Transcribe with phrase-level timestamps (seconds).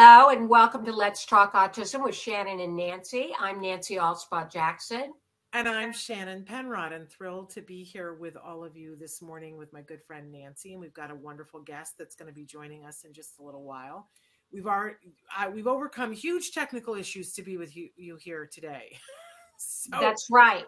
[0.00, 3.34] Hello, and welcome to Let's Talk Autism with Shannon and Nancy.
[3.40, 5.12] I'm Nancy Alspaugh Jackson.
[5.52, 9.56] And I'm Shannon Penrod, and thrilled to be here with all of you this morning
[9.56, 10.70] with my good friend Nancy.
[10.70, 13.42] And we've got a wonderful guest that's going to be joining us in just a
[13.42, 14.08] little while.
[14.52, 14.98] We've already
[15.36, 18.96] uh, we've overcome huge technical issues to be with you, you here today.
[19.58, 20.66] so that's right.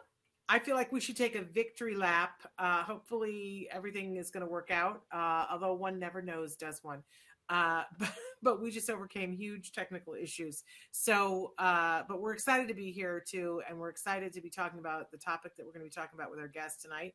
[0.48, 2.42] I feel like we should take a victory lap.
[2.58, 5.02] Uh, hopefully, everything is going to work out.
[5.12, 7.04] Uh, although one never knows, does one?
[7.50, 7.82] Uh,
[8.42, 10.62] but, we just overcame huge technical issues.
[10.92, 14.78] So, uh, but we're excited to be here too, and we're excited to be talking
[14.78, 17.14] about the topic that we're going to be talking about with our guest tonight,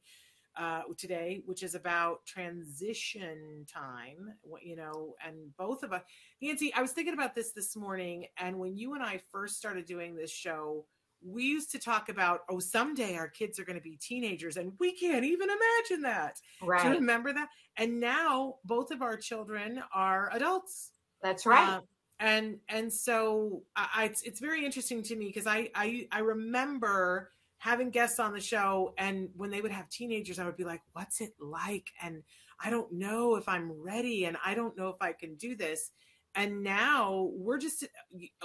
[0.57, 4.33] uh, today, which is about transition time.
[4.41, 6.03] What You know, and both of us,
[6.41, 9.85] Nancy, I was thinking about this this morning, and when you and I first started
[9.85, 10.85] doing this show
[11.25, 14.71] we used to talk about, oh, someday our kids are going to be teenagers, and
[14.79, 16.39] we can't even imagine that.
[16.61, 16.81] Right.
[16.81, 17.49] Do you remember that?
[17.77, 20.91] And now both of our children are adults.
[21.21, 21.77] That's right.
[21.77, 21.81] Uh,
[22.19, 27.31] and and so I, it's it's very interesting to me because I, I I remember
[27.57, 30.81] having guests on the show, and when they would have teenagers, I would be like,
[30.93, 32.23] "What's it like?" And
[32.63, 35.91] I don't know if I'm ready, and I don't know if I can do this
[36.35, 37.85] and now we're just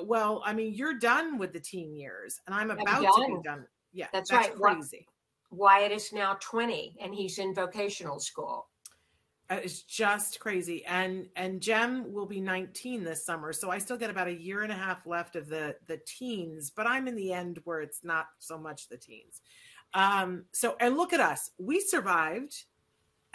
[0.03, 3.65] well i mean you're done with the teen years and i'm about to be done.
[3.93, 5.07] yeah that's, that's right crazy.
[5.51, 8.69] Wyatt is now 20 and he's in vocational school.
[9.51, 13.97] Uh, it's just crazy and and jem will be 19 this summer so i still
[13.97, 17.17] get about a year and a half left of the the teens but i'm in
[17.17, 19.41] the end where it's not so much the teens.
[19.93, 22.63] Um so and look at us we survived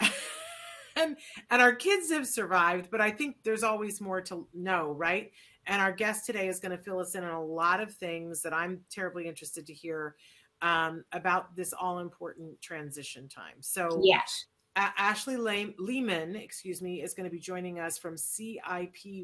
[0.96, 1.16] and
[1.50, 5.32] and our kids have survived but i think there's always more to know right?
[5.68, 8.42] And our guest today is going to fill us in on a lot of things
[8.42, 10.16] that i'm terribly interested to hear
[10.62, 13.56] um, about this all important transition time.
[13.60, 14.46] So yes.
[14.78, 18.60] Uh, ashley lehman excuse me is going to be joining us from cip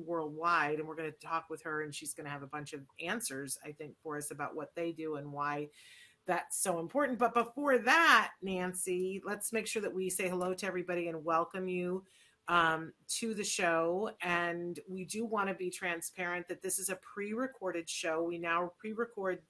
[0.02, 2.72] worldwide and we're going to talk with her and she's going to have a bunch
[2.72, 5.68] of answers i think for us about what they do and why
[6.26, 7.18] that's so important.
[7.18, 11.68] But before that, Nancy, let's make sure that we say hello to everybody and welcome
[11.68, 12.04] you
[12.48, 14.10] um, to the show.
[14.22, 18.22] And we do want to be transparent that this is a pre recorded show.
[18.22, 19.40] We now pre record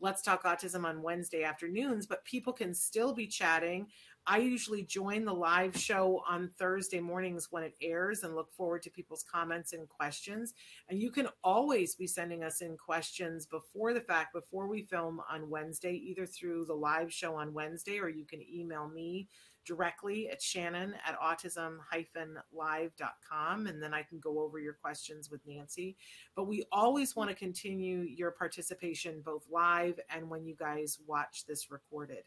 [0.00, 3.86] Let's Talk Autism on Wednesday afternoons, but people can still be chatting.
[4.26, 8.82] I usually join the live show on Thursday mornings when it airs and look forward
[8.82, 10.54] to people's comments and questions.
[10.88, 15.20] And you can always be sending us in questions before the fact, before we film
[15.28, 19.26] on Wednesday, either through the live show on Wednesday or you can email me
[19.64, 25.96] directly at shannon at autism-live.com and then I can go over your questions with Nancy.
[26.36, 31.44] But we always want to continue your participation both live and when you guys watch
[31.46, 32.24] this recorded.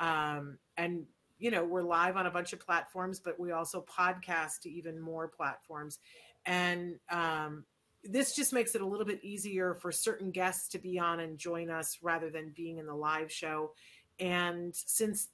[0.00, 1.06] Um, and
[1.38, 5.00] you know we're live on a bunch of platforms but we also podcast to even
[5.00, 5.98] more platforms.
[6.46, 7.64] And um,
[8.04, 11.38] this just makes it a little bit easier for certain guests to be on and
[11.38, 13.72] join us rather than being in the live show.
[14.18, 15.28] And since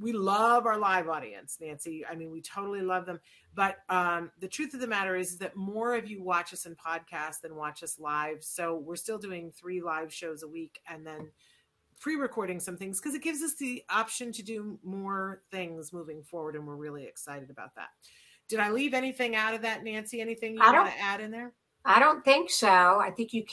[0.00, 3.20] we love our live audience nancy i mean we totally love them.
[3.54, 6.74] But um, the truth of the matter is that more of you watch us in
[6.74, 8.42] podcast than watch us live.
[8.42, 11.30] So we're still doing three live shows a week and then
[12.00, 16.56] pre-recording some things because it gives us the option to do more things moving forward
[16.56, 17.88] and we're really excited about that.
[18.48, 20.20] Did i leave anything out of that nancy?
[20.20, 21.52] Anything you want to add in there?
[21.86, 22.98] I don't think so.
[22.98, 23.44] I think you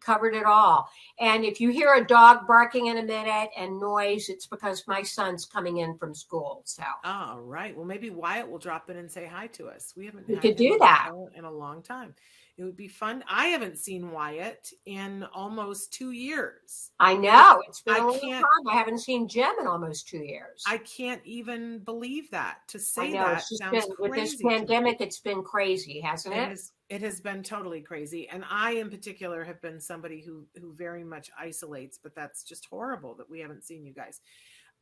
[0.00, 0.88] covered it all.
[1.20, 5.02] And if you hear a dog barking in a minute and noise it's because my
[5.02, 6.82] son's coming in from school so.
[7.04, 7.76] All right.
[7.76, 9.92] Well maybe wyatt will drop in and say hi to us.
[9.96, 11.10] We haven't you could do that.
[11.34, 12.14] in a long time
[12.56, 13.24] it would be fun.
[13.28, 16.92] I haven't seen Wyatt in almost two years.
[17.00, 17.60] I know.
[17.68, 18.44] It's been I a long time.
[18.70, 20.62] I haven't seen Jem in almost two years.
[20.66, 22.58] I can't even believe that.
[22.68, 26.38] To say that sounds been, With this pandemic, it's been crazy, hasn't it?
[26.38, 28.28] It has, it has been totally crazy.
[28.28, 32.66] And I, in particular, have been somebody who who very much isolates, but that's just
[32.66, 34.20] horrible that we haven't seen you guys.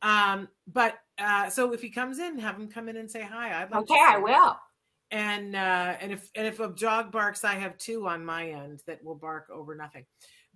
[0.03, 3.59] Um, but uh, so if he comes in, have him come in and say hi.
[3.59, 4.57] I'd like okay, I will
[5.13, 8.81] and uh, and if and if a dog barks, I have two on my end
[8.87, 10.05] that will bark over nothing.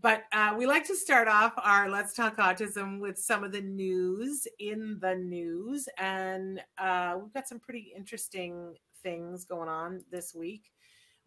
[0.01, 3.62] But uh, we like to start off our Let's Talk Autism with some of the
[3.62, 10.33] news in the news, and uh, we've got some pretty interesting things going on this
[10.33, 10.71] week.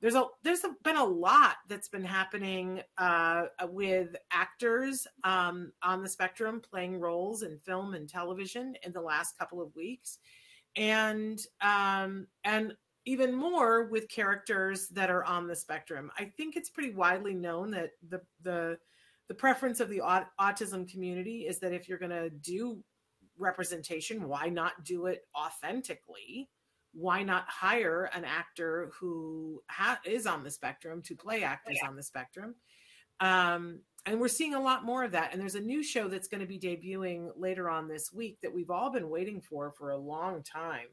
[0.00, 6.03] there's a there's a, been a lot that's been happening uh, with actors um, on
[6.03, 10.19] the spectrum playing roles in film and television in the last couple of weeks,
[10.76, 12.73] and um, and
[13.11, 16.11] even more with characters that are on the spectrum.
[16.19, 18.79] I think it's pretty widely known that the the
[19.29, 20.01] the preference of the
[20.41, 22.83] autism community is that if you're going to do
[23.39, 26.49] representation, why not do it authentically?
[26.93, 31.89] why not hire an actor who ha- is on the spectrum to play actors yeah.
[31.89, 32.55] on the spectrum?
[33.21, 35.33] Um, and we're seeing a lot more of that.
[35.33, 38.53] And there's a new show that's going to be debuting later on this week that
[38.53, 40.89] we've all been waiting for for a long time.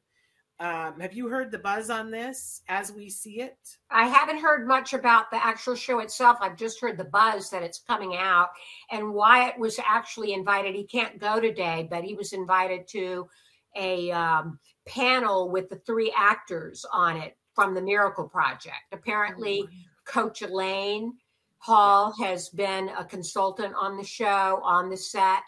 [0.60, 3.58] Um, have you heard the buzz on this as we see it?
[3.92, 6.40] I haven't heard much about the actual show itself.
[6.42, 8.50] I've just heard the buzz that it's coming out.
[8.90, 10.74] And Wyatt was actually invited.
[10.74, 13.28] He can't go today, but he was invited to
[13.76, 18.82] a um, panel with the three actors on it from the Miracle Project.
[18.92, 19.70] Apparently, oh,
[20.06, 21.14] Coach Elaine
[21.60, 25.44] Hall has been a consultant on the show, on the set,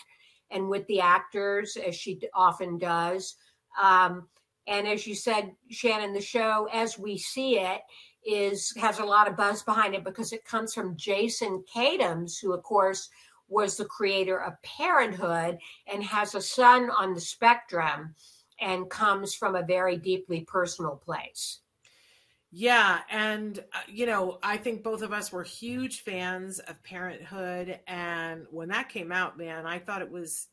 [0.51, 3.35] and with the actors, as she often does.
[3.81, 4.27] Um,
[4.69, 7.81] and as you said, Shannon, the show as we see it
[8.25, 12.53] is has a lot of buzz behind it because it comes from Jason Katims, who
[12.53, 13.09] of course
[13.47, 15.57] was the creator of Parenthood
[15.91, 18.13] and has a son on the spectrum
[18.61, 21.59] and comes from a very deeply personal place.
[22.51, 22.99] Yeah.
[23.09, 27.79] And, uh, you know, I think both of us were huge fans of Parenthood.
[27.87, 30.47] And when that came out, man, I thought it was,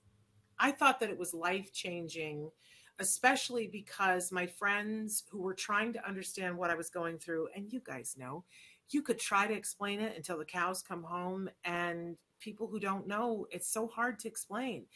[0.59, 2.51] I thought that it was life changing,
[2.99, 7.73] especially because my friends who were trying to understand what I was going through, and
[7.73, 8.45] you guys know,
[8.91, 11.51] you could try to explain it until the cows come home.
[11.65, 14.87] And people who don't know, it's so hard to explain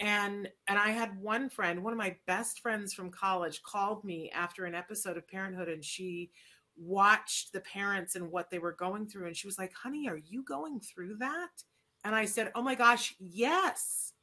[0.00, 4.30] and and i had one friend one of my best friends from college called me
[4.34, 6.30] after an episode of parenthood and she
[6.76, 10.16] watched the parents and what they were going through and she was like honey are
[10.16, 11.50] you going through that
[12.04, 14.14] and i said oh my gosh yes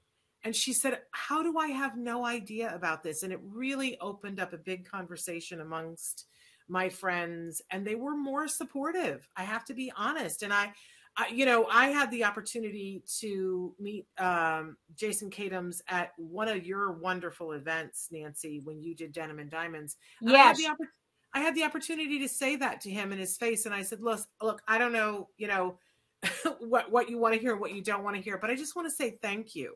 [0.44, 4.40] and she said how do i have no idea about this and it really opened
[4.40, 6.26] up a big conversation amongst
[6.68, 10.72] my friends and they were more supportive i have to be honest and i
[11.18, 16.64] I, you know, I had the opportunity to meet um, Jason Katims at one of
[16.64, 19.98] your wonderful events, Nancy, when you did Denim and Diamonds.
[20.22, 20.36] Yes.
[20.36, 20.86] I had, the,
[21.34, 24.00] I had the opportunity to say that to him in his face, and I said,
[24.00, 25.80] "Look, look, I don't know, you know,
[26.60, 28.76] what what you want to hear, what you don't want to hear, but I just
[28.76, 29.74] want to say thank you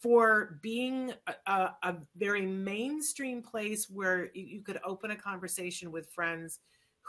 [0.00, 1.12] for being
[1.46, 6.60] a, a, very mainstream place where you, could open a conversation with friends."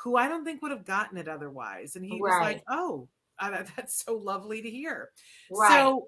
[0.04, 1.98] Who I don't think would have gotten it otherwise.
[1.98, 2.40] And he right.
[2.40, 3.10] was like, Oh,
[3.40, 5.10] uh, that's so lovely to hear.
[5.52, 5.72] Right.
[5.72, 6.08] So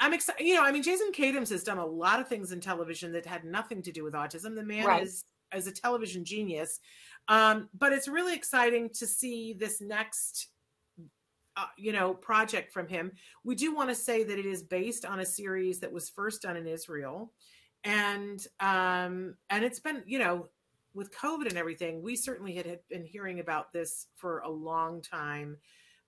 [0.00, 0.44] I'm excited.
[0.46, 3.24] You know, I mean, Jason Katims has done a lot of things in television that
[3.24, 4.54] had nothing to do with autism.
[4.54, 5.02] The man right.
[5.02, 6.80] is as a television genius.
[7.28, 10.48] Um, but it's really exciting to see this next
[11.56, 13.12] uh, you know project from him.
[13.44, 16.42] We do want to say that it is based on a series that was first
[16.42, 17.32] done in israel.
[17.84, 20.48] And um and it's been you know
[20.94, 25.02] with covid and everything we certainly had, had been hearing about this for a long
[25.02, 25.56] time.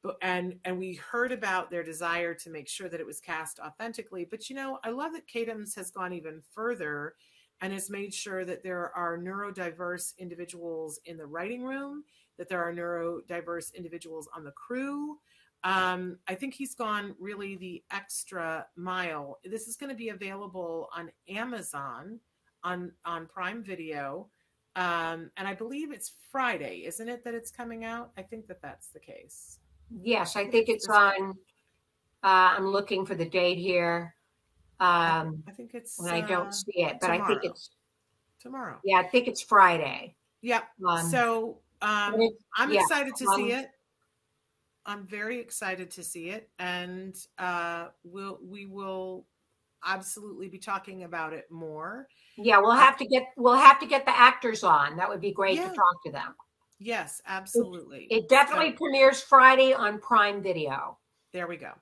[0.03, 3.59] But and and we heard about their desire to make sure that it was cast
[3.59, 4.27] authentically.
[4.31, 7.15] But you know i love that Katims has gone even further
[7.61, 12.05] and has made sure that there are neurodiverse individuals in the writing room
[12.39, 15.19] that there are neurodiverse individuals on the crew
[15.65, 20.89] um, i think he's gone really the extra mile this is going to be available
[20.95, 22.19] on amazon
[22.65, 24.29] on on prime video
[24.77, 28.63] um, and i believe it's friday isn't it that it's coming out i think that
[28.63, 29.59] that's the case
[30.03, 31.31] Yes, I think it's on.
[32.23, 34.15] Uh, I'm looking for the date here.
[34.81, 35.99] Um, I think it's.
[35.99, 37.25] And I don't uh, see it, but tomorrow.
[37.25, 37.71] I think it's
[38.41, 38.77] tomorrow.
[38.85, 40.15] Yeah, I think it's Friday.
[40.43, 40.65] Yep.
[40.87, 42.17] Um, so um,
[42.57, 43.71] I'm yeah, excited to see it.
[44.89, 49.27] I'm very excited to see it, and uh, we'll we will
[49.87, 52.09] absolutely be talking about it more.
[52.39, 54.97] Yeah, we'll have to get we'll have to get the actors on.
[54.97, 55.69] That would be great yeah.
[55.69, 56.35] to talk to them.
[56.81, 58.07] Yes, absolutely.
[58.11, 60.99] It, it definitely so, premieres Friday on Prime Video.
[61.35, 61.73] There we go.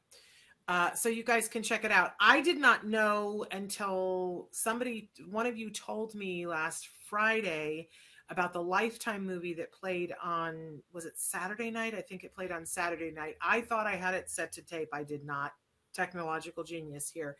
[0.69, 2.13] Uh, so you guys can check it out.
[2.21, 7.89] I did not know until somebody, one of you told me last Friday
[8.29, 11.95] about the Lifetime movie that played on, was it Saturday night?
[11.95, 13.37] I think it played on Saturday night.
[13.41, 14.89] I thought I had it set to tape.
[14.93, 15.53] I did not.
[15.95, 17.37] Technological genius here.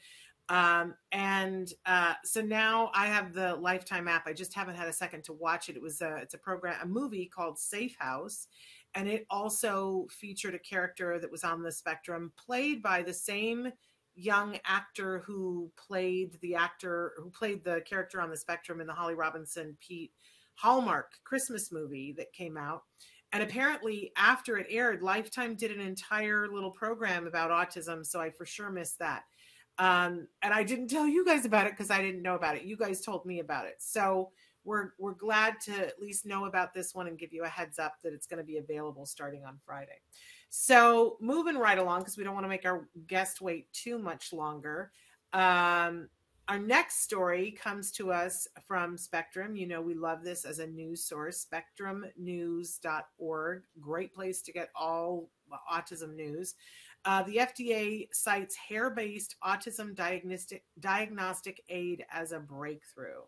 [0.49, 4.27] Um, and uh, so now I have the Lifetime app.
[4.27, 5.77] I just haven't had a second to watch it.
[5.77, 8.47] It was a it's a program, a movie called Safe House,
[8.95, 13.73] and it also featured a character that was on the spectrum, played by the same
[14.15, 18.93] young actor who played the actor who played the character on the spectrum in the
[18.93, 20.13] Holly Robinson Peete
[20.57, 22.83] Hallmark Christmas movie that came out.
[23.33, 28.05] And apparently, after it aired, Lifetime did an entire little program about autism.
[28.05, 29.25] So I for sure missed that.
[29.79, 32.63] Um, and I didn't tell you guys about it because I didn't know about it.
[32.63, 33.77] You guys told me about it.
[33.79, 34.31] So
[34.65, 37.79] we're we're glad to at least know about this one and give you a heads
[37.79, 40.01] up that it's going to be available starting on Friday.
[40.49, 44.33] So moving right along because we don't want to make our guest wait too much
[44.33, 44.91] longer.
[45.33, 46.09] Um,
[46.49, 49.55] our next story comes to us from Spectrum.
[49.57, 53.63] You know, we love this as a news source, spectrumnews.org.
[53.81, 55.29] Great place to get all
[55.71, 56.55] autism news.
[57.05, 63.23] Uh, the FDA cites hair based autism diagnostic, diagnostic aid as a breakthrough.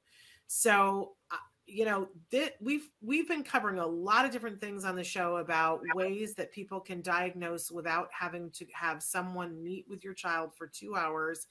[0.46, 4.96] So, uh, you know, th- we've we've been covering a lot of different things on
[4.96, 10.02] the show about ways that people can diagnose without having to have someone meet with
[10.02, 11.46] your child for 2 hours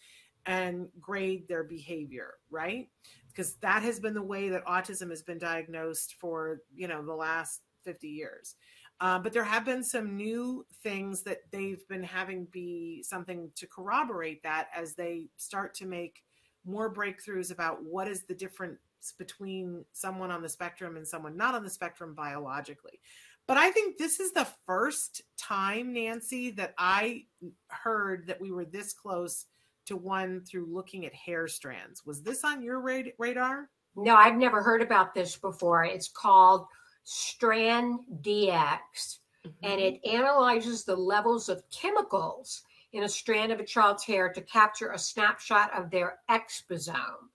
[0.48, 2.90] and grade their behavior, right?
[3.28, 7.14] Because that has been the way that autism has been diagnosed for, you know, the
[7.14, 8.56] last 50 years.
[9.00, 13.68] Uh, but there have been some new things that they've been having be something to
[13.68, 16.24] corroborate that as they start to make
[16.66, 18.80] more breakthroughs about what is the difference
[19.20, 23.00] between someone on the spectrum and someone not on the spectrum biologically.
[23.48, 27.26] But I think this is the first time, Nancy, that I
[27.68, 29.46] heard that we were this close
[29.88, 32.06] to one through looking at hair strands.
[32.06, 32.80] Was this on your
[33.18, 33.70] radar?
[33.96, 35.84] No, I've never heard about this before.
[35.84, 36.68] It's called
[37.04, 39.50] Strand DX, mm-hmm.
[39.64, 42.62] and it analyzes the levels of chemicals
[42.94, 47.30] in a strand of a child's hair to capture a snapshot of their exposome,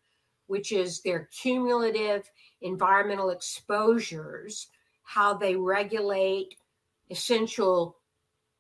[0.47, 2.31] which is their cumulative
[2.61, 4.69] environmental exposures,
[5.03, 6.55] how they regulate
[7.11, 7.97] essential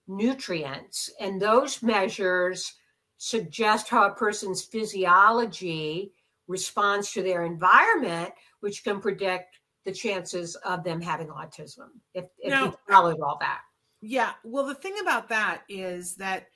[0.08, 1.11] nutrients.
[1.20, 2.75] And those measures
[3.23, 6.12] suggest how a person's physiology
[6.49, 12.50] responds to their environment, which can predict the chances of them having autism if, if
[12.50, 13.61] now, you followed all that.
[14.00, 14.33] Yeah.
[14.43, 16.49] Well, the thing about that is that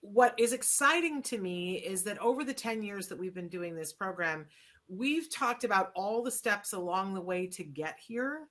[0.00, 3.76] what is exciting to me is that over the 10 years that we've been doing
[3.76, 4.44] this program,
[4.88, 8.48] we've talked about all the steps along the way to get here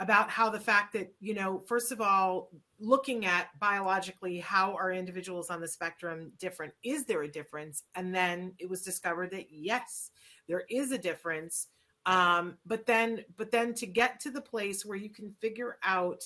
[0.00, 4.92] about how the fact that you know first of all looking at biologically how are
[4.92, 6.72] individuals on the spectrum different?
[6.84, 7.82] Is there a difference?
[7.94, 10.10] And then it was discovered that yes
[10.48, 11.68] there is a difference.
[12.06, 16.22] Um, but then but then to get to the place where you can figure out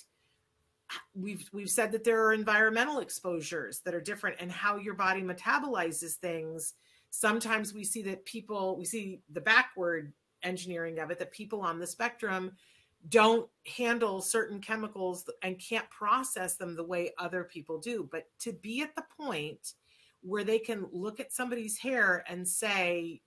[1.15, 5.23] we've we've said that there are environmental exposures that are different and how your body
[5.23, 6.75] metabolizes things.
[7.11, 10.13] Sometimes we see that people we see the backward
[10.43, 12.53] engineering of it that people on the spectrum
[13.09, 18.09] don't handle certain chemicals and can't process them the way other people do.
[18.11, 19.75] But to be at the point
[20.23, 23.21] where they can look at somebody's hair and say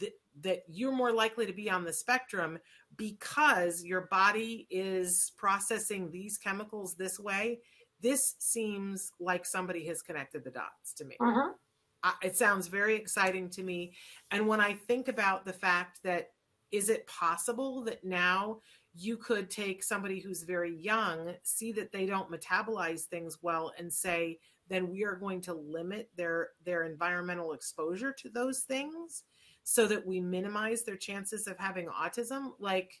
[0.00, 2.58] that, that you're more likely to be on the spectrum
[2.96, 7.58] because your body is processing these chemicals this way,
[8.00, 11.16] this seems like somebody has connected the dots to me.
[11.20, 12.12] Uh-huh.
[12.22, 13.92] it sounds very exciting to me.
[14.30, 16.30] And when I think about the fact that
[16.72, 18.60] is it possible that now
[18.96, 23.92] you could take somebody who's very young, see that they don't metabolize things well, and
[23.92, 24.38] say,
[24.68, 29.24] then we are going to limit their their environmental exposure to those things
[29.62, 32.52] so that we minimize their chances of having autism.
[32.58, 33.00] Like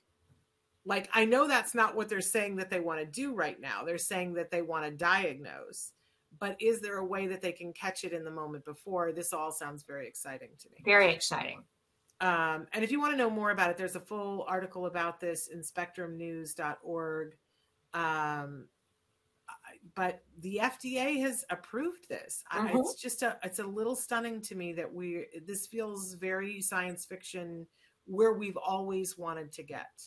[0.84, 3.82] like i know that's not what they're saying that they want to do right now.
[3.84, 5.92] They're saying that they want to diagnose
[6.38, 9.12] but is there a way that they can catch it in the moment before?
[9.12, 10.82] This all sounds very exciting to me.
[10.84, 11.62] Very exciting
[12.20, 15.20] um, and if you want to know more about it, there's a full article about
[15.20, 17.36] this in spectrumnews.org.
[17.92, 18.68] Um,
[19.94, 22.42] but the FDA has approved this.
[22.52, 22.78] Mm-hmm.
[22.78, 27.04] It's just a it's a little stunning to me that we this feels very science
[27.04, 27.66] fiction
[28.06, 30.02] where we've always wanted to get.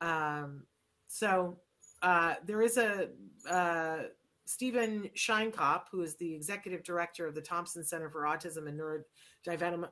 [0.00, 0.64] Um,
[1.08, 1.58] so
[2.02, 3.08] uh, there is a
[3.48, 4.04] uh,
[4.44, 9.90] Stephen Sheinkopf, who is the executive director of the Thompson Center for Autism and Neurodevelopment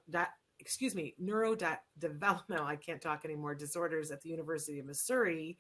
[0.61, 5.59] excuse me, neurodevelopmental, I can't talk anymore, disorders at the University of Missouri,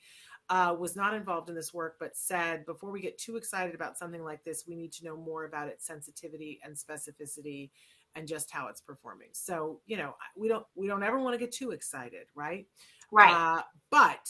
[0.51, 3.97] uh, was not involved in this work, but said before we get too excited about
[3.97, 7.71] something like this, we need to know more about its sensitivity and specificity
[8.17, 9.29] and just how it's performing.
[9.33, 12.67] So, you know, we don't we don't ever want to get too excited, right?
[13.13, 13.33] Right.
[13.33, 14.29] Uh, but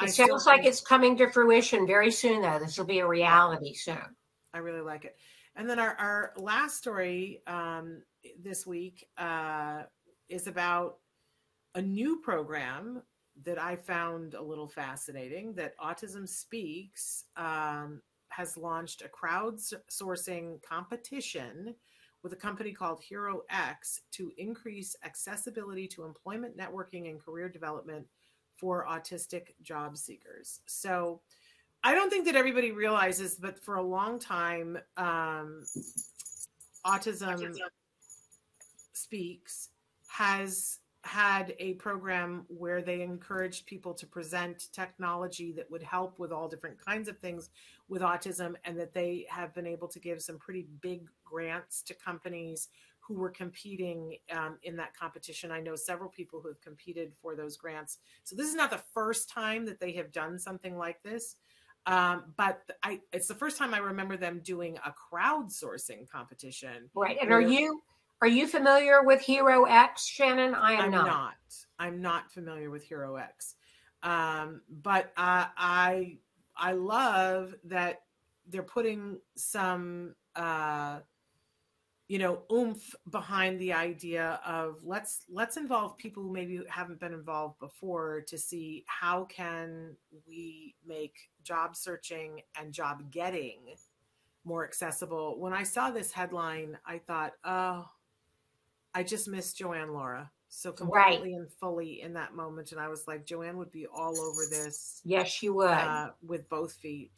[0.00, 2.58] it I sounds like it's coming to fruition very soon, though.
[2.58, 4.16] This will be a reality soon.
[4.52, 5.16] I really like it.
[5.56, 8.02] And then our, our last story um,
[8.42, 9.82] this week uh,
[10.32, 10.98] is about
[11.74, 13.02] a new program
[13.44, 21.74] that I found a little fascinating that Autism Speaks um, has launched a crowdsourcing competition
[22.22, 28.06] with a company called Hero X to increase accessibility to employment networking and career development
[28.54, 30.60] for autistic job seekers.
[30.66, 31.20] So,
[31.84, 35.64] I don't think that everybody realizes, but for a long time, um,
[36.86, 37.56] autism, autism
[38.92, 39.70] speaks
[40.18, 46.30] has had a program where they encouraged people to present technology that would help with
[46.30, 47.50] all different kinds of things
[47.88, 51.94] with autism and that they have been able to give some pretty big grants to
[51.94, 52.68] companies
[53.00, 55.50] who were competing um, in that competition.
[55.50, 57.98] I know several people who have competed for those grants.
[58.22, 61.36] So this is not the first time that they have done something like this
[61.86, 66.88] um, but I, it's the first time i remember them doing a crowdsourcing competition.
[66.94, 67.82] Right and are you
[68.22, 70.54] are you familiar with Hero X, Shannon?
[70.54, 71.06] I am I'm not.
[71.06, 71.34] not.
[71.80, 73.56] I'm not familiar with Hero X.
[74.04, 76.18] Um, but uh, I
[76.56, 78.02] I love that
[78.46, 81.00] they're putting some uh,
[82.06, 87.14] you know oomph behind the idea of let's let's involve people who maybe haven't been
[87.14, 89.96] involved before to see how can
[90.28, 93.58] we make job searching and job getting
[94.44, 95.40] more accessible.
[95.40, 97.88] When I saw this headline, I thought, oh
[98.94, 101.40] I just missed Joanne Lara so completely right.
[101.40, 102.72] and fully in that moment.
[102.72, 105.00] And I was like, Joanne would be all over this.
[105.04, 105.70] Yes, she would.
[105.70, 107.10] Uh, with both feet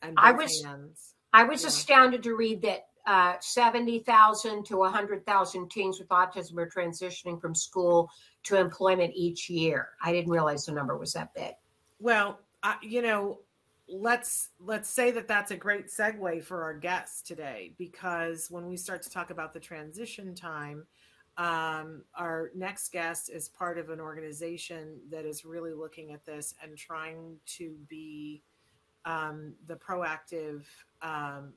[0.00, 1.14] and both I was, hands.
[1.32, 1.68] I was yeah.
[1.68, 8.10] astounded to read that uh, 70,000 to 100,000 teens with autism are transitioning from school
[8.44, 9.90] to employment each year.
[10.02, 11.52] I didn't realize the number was that big.
[12.00, 13.40] Well, uh, you know,
[13.88, 18.76] let's let's say that that's a great segue for our guests today because when we
[18.76, 20.84] start to talk about the transition time
[21.38, 26.52] um, our next guest is part of an organization that is really looking at this
[26.60, 28.42] and trying to be
[29.04, 30.64] um, the proactive
[31.00, 31.52] um,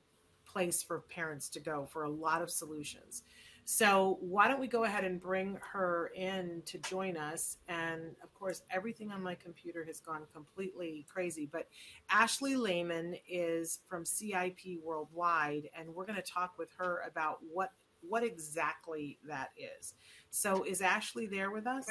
[0.46, 3.24] place for parents to go for a lot of solutions.
[3.64, 7.58] So, why don't we go ahead and bring her in to join us?
[7.68, 11.48] And of course, everything on my computer has gone completely crazy.
[11.50, 11.68] But
[12.10, 17.70] Ashley Lehman is from CIP Worldwide, and we're going to talk with her about what
[18.08, 19.94] what exactly that is.
[20.30, 21.86] So is Ashley there with us?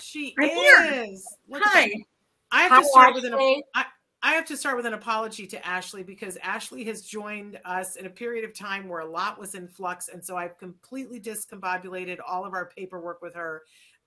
[0.00, 0.50] She I'm
[1.04, 1.26] is.
[1.52, 1.92] Hi.
[2.50, 3.34] I have to start with an
[3.74, 3.84] I,
[4.22, 8.06] I have to start with an apology to Ashley because Ashley has joined us in
[8.06, 12.18] a period of time where a lot was in flux, and so I've completely discombobulated
[12.26, 13.62] all of our paperwork with her.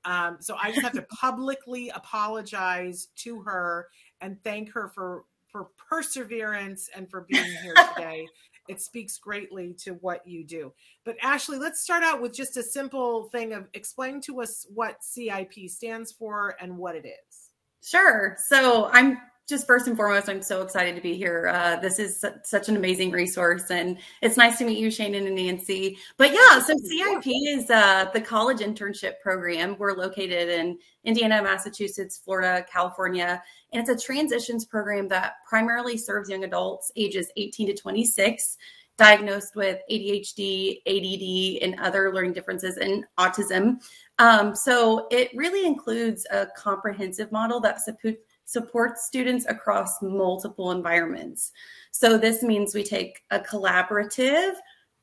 [0.05, 3.87] Um, so I just have to publicly apologize to her
[4.21, 8.27] and thank her for for perseverance and for being here today
[8.67, 10.73] it speaks greatly to what you do.
[11.03, 15.03] But Ashley, let's start out with just a simple thing of explain to us what
[15.03, 17.51] CIP stands for and what it is.
[17.83, 18.35] Sure.
[18.39, 21.51] So I'm just first and foremost, I'm so excited to be here.
[21.53, 25.27] Uh, this is su- such an amazing resource, and it's nice to meet you, Shannon
[25.27, 25.97] and Nancy.
[26.17, 29.75] But yeah, so CIP is uh, the college internship program.
[29.77, 36.29] We're located in Indiana, Massachusetts, Florida, California, and it's a transitions program that primarily serves
[36.29, 38.57] young adults ages 18 to 26
[38.97, 43.75] diagnosed with ADHD, ADD, and other learning differences and autism.
[44.19, 51.51] Um, so it really includes a comprehensive model that supports supports students across multiple environments.
[51.91, 54.53] So this means we take a collaborative,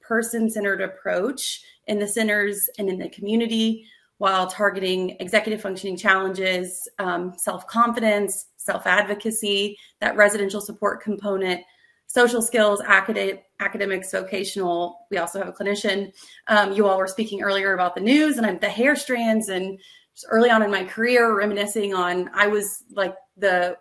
[0.00, 3.86] person centered approach in the centers and in the community
[4.18, 11.60] while targeting executive functioning challenges, um, self confidence, self advocacy, that residential support component,
[12.06, 15.06] social skills, academic, academics, vocational.
[15.10, 16.12] We also have a clinician.
[16.46, 19.80] Um, you all were speaking earlier about the news and I'm the hair strands and
[20.28, 23.76] early on in my career, reminiscing on I was like the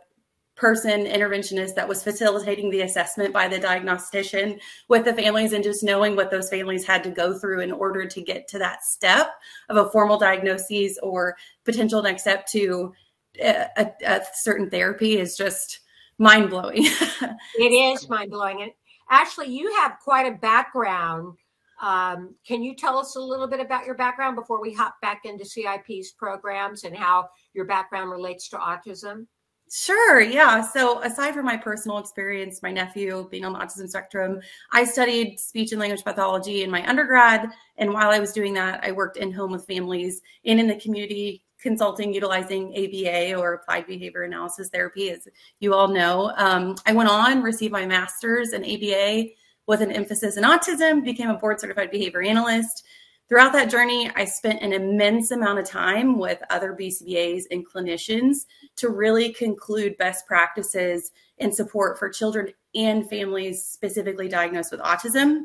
[0.55, 4.59] person interventionist that was facilitating the assessment by the diagnostician
[4.89, 8.05] with the families and just knowing what those families had to go through in order
[8.05, 9.31] to get to that step
[9.69, 12.93] of a formal diagnosis or potential next step to
[13.41, 13.65] a,
[14.05, 15.79] a, certain therapy is just
[16.17, 16.83] mind blowing.
[17.57, 18.61] it is mind blowing.
[18.61, 18.71] And
[19.09, 21.37] Ashley, you have quite a background
[21.81, 25.25] um, can you tell us a little bit about your background before we hop back
[25.25, 29.25] into CIP's programs and how your background relates to autism?
[29.73, 30.59] Sure, yeah.
[30.61, 34.41] So, aside from my personal experience, my nephew being on the autism spectrum,
[34.73, 37.47] I studied speech and language pathology in my undergrad.
[37.77, 40.75] And while I was doing that, I worked in home with families and in the
[40.75, 45.25] community consulting utilizing ABA or applied behavior analysis therapy, as
[45.61, 46.33] you all know.
[46.35, 49.29] Um, I went on, received my master's in ABA
[49.67, 52.83] with an emphasis in autism, became a board certified behavior analyst.
[53.31, 58.45] Throughout that journey, I spent an immense amount of time with other BCBAs and clinicians
[58.75, 65.43] to really conclude best practices and support for children and families specifically diagnosed with autism.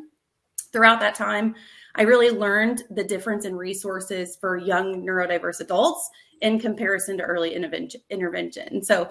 [0.72, 1.54] Throughout that time,
[1.94, 7.54] I really learned the difference in resources for young neurodiverse adults in comparison to early
[7.54, 8.82] intervention.
[8.82, 9.10] So,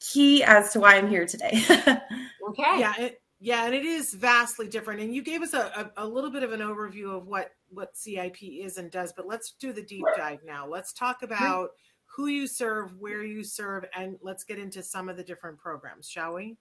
[0.00, 1.62] key as to why I'm here today.
[2.48, 2.80] okay.
[2.80, 2.94] Yeah.
[2.98, 5.00] It, yeah, and it is vastly different.
[5.00, 7.96] And you gave us a, a, a, little bit of an overview of what what
[7.96, 10.66] CIP is and does, but let's do the deep dive now.
[10.66, 11.70] Let's talk about
[12.04, 16.08] who you serve, where you serve, and let's get into some of the different programs,
[16.08, 16.56] shall we?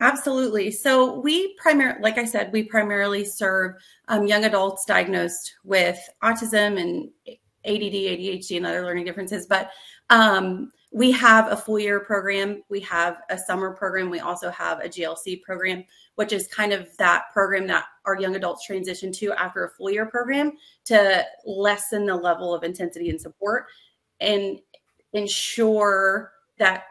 [0.00, 0.70] Absolutely.
[0.70, 3.74] So we primarily, like I said, we primarily serve
[4.08, 7.10] um, young adults diagnosed with autism and
[7.64, 9.46] ADD, ADHD, and other learning differences.
[9.46, 9.70] But
[10.08, 12.62] um, we have a full year program.
[12.68, 14.10] We have a summer program.
[14.10, 15.84] We also have a GLC program,
[16.16, 19.90] which is kind of that program that our young adults transition to after a full
[19.90, 20.52] year program
[20.86, 23.66] to lessen the level of intensity and support
[24.20, 24.58] and
[25.12, 26.84] ensure that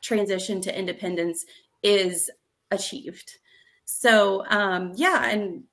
[0.00, 1.44] transition to independence
[1.82, 2.30] is
[2.70, 3.38] achieved.
[3.84, 5.64] So, um, yeah, and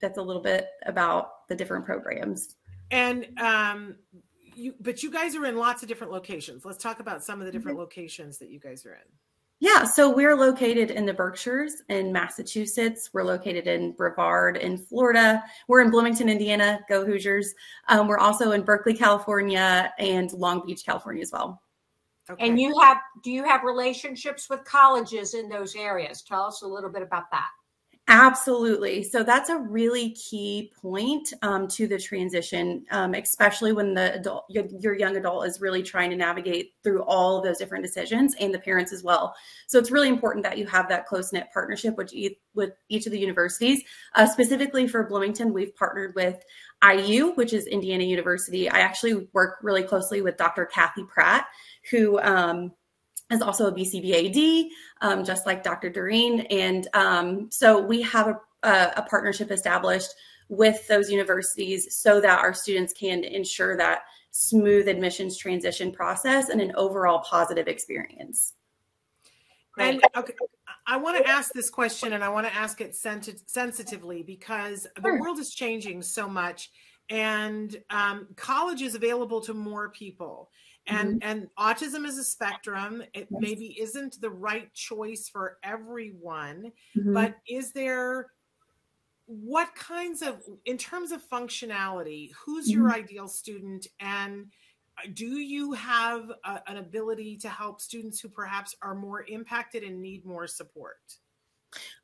[0.00, 2.56] that's a little bit about the different programs.
[2.90, 3.96] And um,
[4.54, 6.64] you, but you guys are in lots of different locations.
[6.64, 7.82] Let's talk about some of the different mm-hmm.
[7.82, 9.00] locations that you guys are in.
[9.62, 13.10] Yeah, so we're located in the Berkshires in Massachusetts.
[13.12, 15.44] We're located in Brevard in Florida.
[15.68, 16.80] We're in Bloomington, Indiana.
[16.88, 17.54] Go Hoosiers.
[17.88, 21.60] Um, we're also in Berkeley, California, and Long Beach, California as well.
[22.30, 22.48] Okay.
[22.48, 26.22] And you have do you have relationships with colleges in those areas?
[26.22, 27.50] Tell us a little bit about that.
[28.12, 29.04] Absolutely.
[29.04, 34.46] So that's a really key point um, to the transition, um, especially when the adult,
[34.48, 38.52] your, your, young adult is really trying to navigate through all those different decisions and
[38.52, 39.32] the parents as well.
[39.68, 43.06] So it's really important that you have that close knit partnership with, each, with each
[43.06, 43.84] of the universities.
[44.16, 46.42] Uh, specifically for Bloomington, we've partnered with
[46.84, 48.68] IU, which is Indiana University.
[48.68, 50.66] I actually work really closely with Dr.
[50.66, 51.46] Kathy Pratt,
[51.92, 52.72] who um,
[53.30, 54.68] is also a BCBAD,
[55.00, 55.90] um, just like Dr.
[55.90, 56.40] Doreen.
[56.50, 60.10] And um, so we have a, a, a, partnership established
[60.48, 64.00] with those universities so that our students can ensure that
[64.32, 68.54] smooth admissions transition process and an overall positive experience.
[69.78, 70.34] And okay,
[70.86, 75.14] I want to ask this question and I want to ask it sensitively because the
[75.14, 76.70] world is changing so much
[77.08, 80.50] and um, college is available to more people
[80.90, 81.30] and mm-hmm.
[81.30, 83.40] and autism is a spectrum it yes.
[83.40, 87.14] maybe isn't the right choice for everyone mm-hmm.
[87.14, 88.26] but is there
[89.26, 92.80] what kinds of in terms of functionality who's mm-hmm.
[92.80, 94.46] your ideal student and
[94.98, 99.82] uh, do you have a, an ability to help students who perhaps are more impacted
[99.82, 100.98] and need more support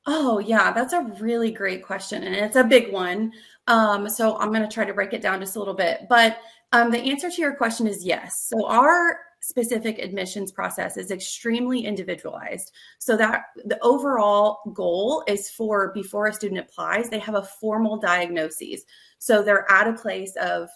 [0.06, 2.22] Oh, yeah, that's a really great question.
[2.22, 3.32] And it's a big one.
[3.66, 6.06] Um, so I'm going to try to break it down just a little bit.
[6.08, 6.38] But
[6.72, 8.48] um, the answer to your question is yes.
[8.48, 12.72] So our specific admissions process is extremely individualized.
[12.98, 17.96] So that the overall goal is for before a student applies, they have a formal
[17.96, 18.82] diagnosis.
[19.18, 20.68] So they're at a place of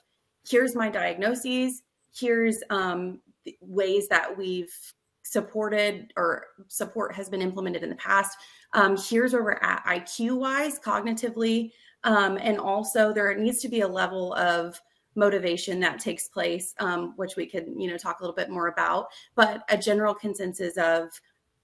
[0.49, 1.83] here's my diagnoses,
[2.15, 3.21] here's um,
[3.61, 4.75] ways that we've
[5.25, 8.37] supported or support has been implemented in the past.
[8.73, 11.73] Um, here's where we're at IQ wise, cognitively.
[12.05, 14.81] Um, and also there needs to be a level of
[15.15, 18.69] motivation that takes place, um, which we could, you know, talk a little bit more
[18.69, 21.09] about, but a general consensus of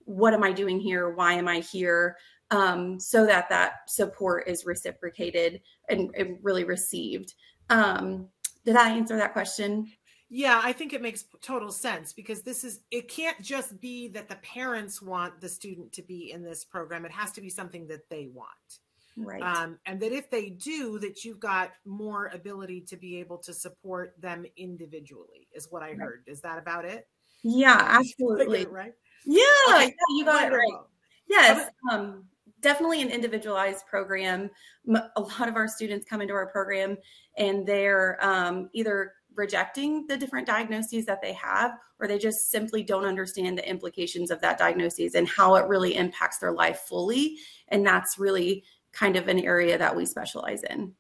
[0.05, 1.11] what am I doing here?
[1.11, 2.17] Why am I here?
[2.51, 7.35] Um, so that that support is reciprocated and, and really received.
[7.71, 8.29] Um,
[8.65, 9.91] did I answer that question?
[10.29, 14.29] Yeah, I think it makes total sense because this is, it can't just be that
[14.29, 17.05] the parents want the student to be in this program.
[17.05, 18.81] It has to be something that they want.
[19.17, 19.43] Right.
[19.43, 23.55] Um, and that if they do, that you've got more ability to be able to
[23.55, 25.99] support them individually, is what I right.
[25.99, 26.25] heard.
[26.27, 27.09] Is that about it?
[27.43, 28.67] Yeah, absolutely.
[28.67, 28.93] right.
[29.25, 29.85] Yeah, okay.
[29.87, 30.57] yeah, you got Wonderful.
[30.57, 30.81] it right.
[31.29, 31.71] Yes.
[31.91, 32.25] Um,
[32.61, 34.51] definitely an individualized program.
[34.89, 36.97] A lot of our students come into our program
[37.37, 42.83] and they're um, either rejecting the different diagnoses that they have, or they just simply
[42.83, 47.37] don't understand the implications of that diagnosis and how it really impacts their life fully.
[47.69, 48.65] And that's really
[48.97, 50.93] kind of an area that we specialize in.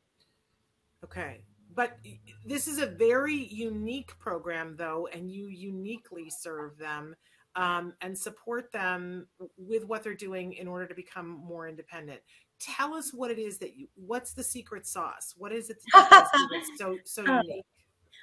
[1.02, 1.40] Okay.
[1.74, 1.98] But
[2.44, 7.14] this is a very unique program, though, and you uniquely serve them
[7.54, 12.20] um, and support them with what they're doing in order to become more independent.
[12.58, 15.34] Tell us what it is that you, what's the secret sauce?
[15.36, 16.30] What is it that's
[16.78, 17.64] so, so uh, unique?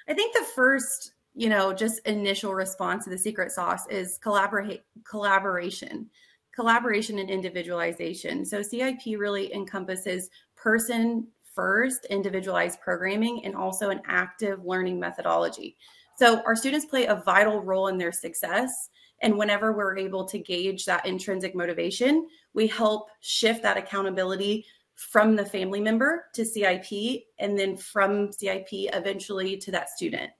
[0.08, 4.82] I think the first, you know, just initial response to the secret sauce is collaborate
[5.04, 6.10] collaboration
[6.54, 8.44] collaboration and individualization.
[8.44, 15.76] So CIP really encompasses person first, individualized programming, and also an active learning methodology.
[16.16, 18.90] So our students play a vital role in their success.
[19.20, 25.34] And whenever we're able to gauge that intrinsic motivation, we help shift that accountability from
[25.34, 30.30] the family member to CIP and then from CIP eventually to that student.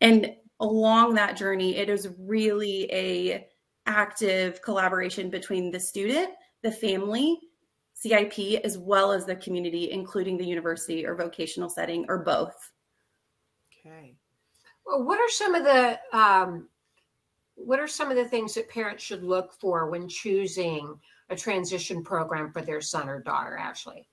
[0.00, 3.46] And along that journey, it is really a
[3.86, 6.30] active collaboration between the student,
[6.62, 7.38] the family,
[7.94, 12.72] CIP, as well as the community, including the university or vocational setting or both.
[13.86, 14.16] Okay.
[14.84, 16.68] Well, what are some of the um,
[17.54, 20.98] what are some of the things that parents should look for when choosing
[21.30, 24.06] a transition program for their son or daughter, Ashley?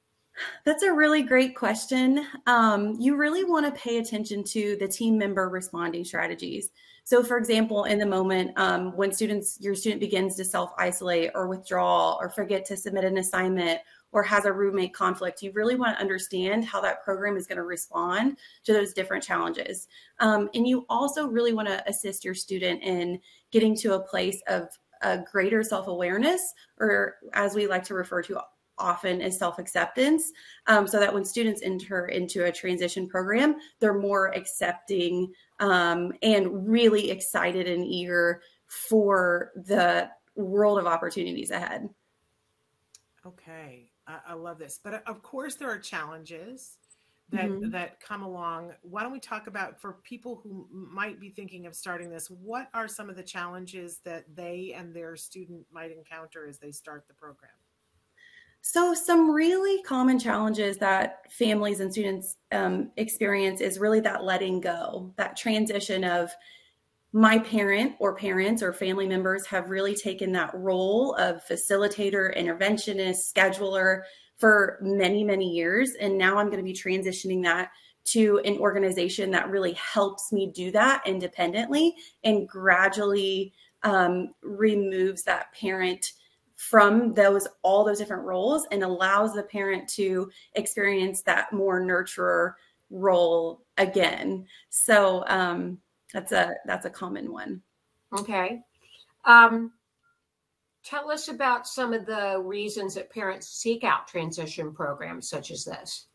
[0.65, 2.25] That's a really great question.
[2.47, 6.71] Um, you really want to pay attention to the team member responding strategies.
[7.05, 11.31] So, for example, in the moment um, when students, your student begins to self isolate
[11.35, 13.79] or withdraw or forget to submit an assignment
[14.13, 17.57] or has a roommate conflict, you really want to understand how that program is going
[17.57, 19.87] to respond to those different challenges.
[20.19, 23.19] Um, and you also really want to assist your student in
[23.51, 24.69] getting to a place of
[25.01, 28.39] a greater self awareness, or as we like to refer to
[28.83, 30.31] often is self acceptance,
[30.67, 36.69] um, so that when students enter into a transition program, they're more accepting um, and
[36.69, 41.89] really excited and eager for the world of opportunities ahead.
[43.25, 46.77] Okay, I, I love this, but uh, of course there are challenges
[47.29, 47.71] that mm-hmm.
[47.71, 48.73] that come along.
[48.81, 52.29] Why don't we talk about for people who might be thinking of starting this?
[52.29, 56.71] What are some of the challenges that they and their student might encounter as they
[56.71, 57.51] start the program?
[58.65, 64.61] So, some really common challenges that families and students um, experience is really that letting
[64.61, 66.31] go, that transition of
[67.11, 73.33] my parent or parents or family members have really taken that role of facilitator, interventionist,
[73.33, 74.03] scheduler
[74.37, 75.95] for many, many years.
[75.99, 77.69] And now I'm going to be transitioning that
[78.05, 83.51] to an organization that really helps me do that independently and gradually
[83.83, 86.13] um, removes that parent
[86.69, 92.53] from those all those different roles and allows the parent to experience that more nurturer
[92.89, 94.45] role again.
[94.69, 95.79] So um,
[96.13, 97.61] that's a that's a common one.
[98.17, 98.61] Okay.
[99.25, 99.73] Um,
[100.85, 105.65] tell us about some of the reasons that parents seek out transition programs such as
[105.65, 106.07] this.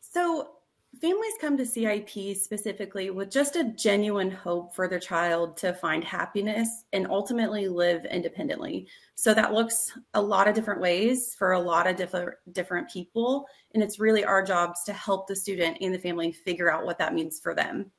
[0.00, 0.50] So
[0.98, 6.02] families come to CIP specifically with just a genuine hope for their child to find
[6.02, 8.88] happiness and ultimately live independently.
[9.14, 13.46] So that looks a lot of different ways for a lot of different different people
[13.72, 16.98] and it's really our jobs to help the student and the family figure out what
[16.98, 17.90] that means for them.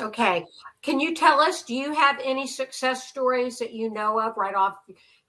[0.00, 0.44] Okay.
[0.82, 4.54] Can you tell us do you have any success stories that you know of right
[4.54, 4.78] off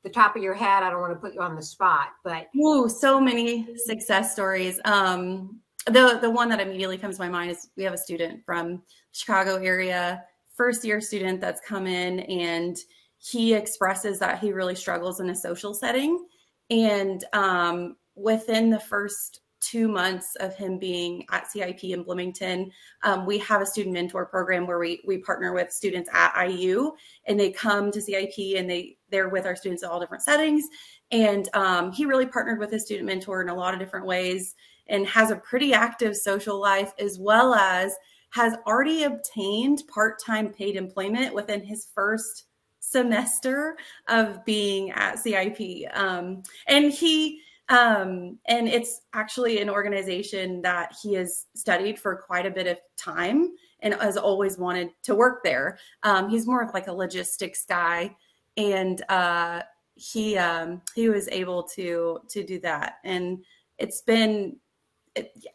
[0.03, 0.83] the top of your head?
[0.83, 4.79] I don't want to put you on the spot, but oh, so many success stories.
[4.83, 8.43] Um, the the one that immediately comes to my mind is we have a student
[8.45, 10.23] from Chicago area,
[10.55, 12.77] first year student that's come in and
[13.19, 16.25] he expresses that he really struggles in a social setting.
[16.69, 22.69] And um, within the first two months of him being at CIP in Bloomington,
[23.03, 26.91] um, we have a student mentor program where we we partner with students at IU,
[27.25, 30.65] and they come to CIP and they they're with our students in all different settings.
[31.11, 34.53] And um, he really partnered with his student mentor in a lot of different ways
[34.89, 37.95] and has a pretty active social life as well as
[38.31, 42.45] has already obtained part-time paid employment within his first
[42.79, 45.85] semester of being at CIP.
[45.93, 52.45] Um, and he um, and it's actually an organization that he has studied for quite
[52.45, 55.77] a bit of time and has always wanted to work there.
[56.03, 58.15] Um, he's more of like a logistics guy,
[58.55, 59.63] and uh,
[59.95, 62.95] he um, he was able to to do that.
[63.03, 63.43] And
[63.77, 64.57] it's been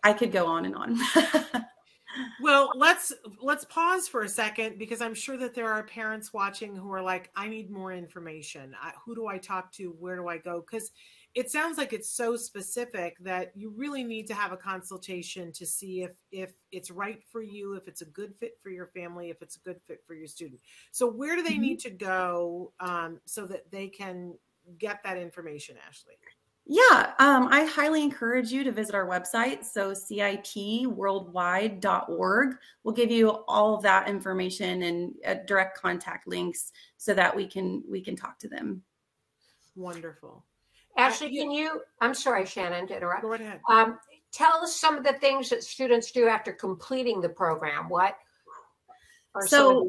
[0.03, 0.99] I could go on and on.
[2.41, 6.77] well, let's let's pause for a second because I'm sure that there are parents watching
[6.77, 8.75] who are like, I need more information.
[8.81, 9.95] I, who do I talk to?
[9.99, 10.65] Where do I go?
[10.69, 10.91] Because
[11.35, 15.65] it sounds like it's so specific that you really need to have a consultation to
[15.65, 19.31] see if if it's right for you, if it's a good fit for your family,
[19.31, 20.61] if it's a good fit for your student.
[20.91, 21.61] So where do they mm-hmm.
[21.63, 24.35] need to go um, so that they can
[24.79, 26.15] get that information, Ashley?
[26.65, 29.65] Yeah, um, I highly encourage you to visit our website.
[29.65, 37.15] So cipworldwide.org will give you all of that information and uh, direct contact links so
[37.15, 38.83] that we can we can talk to them.
[39.75, 40.45] Wonderful.
[40.97, 41.81] Ashley, can you?
[42.01, 43.23] I'm sorry, Shannon, to interrupt.
[43.23, 43.61] Go ahead.
[43.69, 43.99] Um,
[44.31, 47.89] tell us some of the things that students do after completing the program.
[47.89, 48.17] What?
[49.47, 49.89] so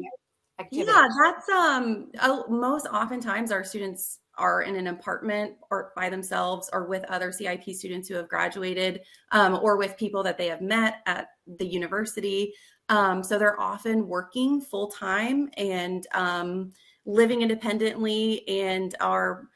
[0.70, 2.10] yeah, that's um.
[2.48, 7.64] Most oftentimes, our students are in an apartment or by themselves or with other CIP
[7.74, 9.00] students who have graduated
[9.32, 12.52] um, or with people that they have met at the university.
[12.88, 16.72] Um, so they're often working full time and um,
[17.06, 19.48] living independently and are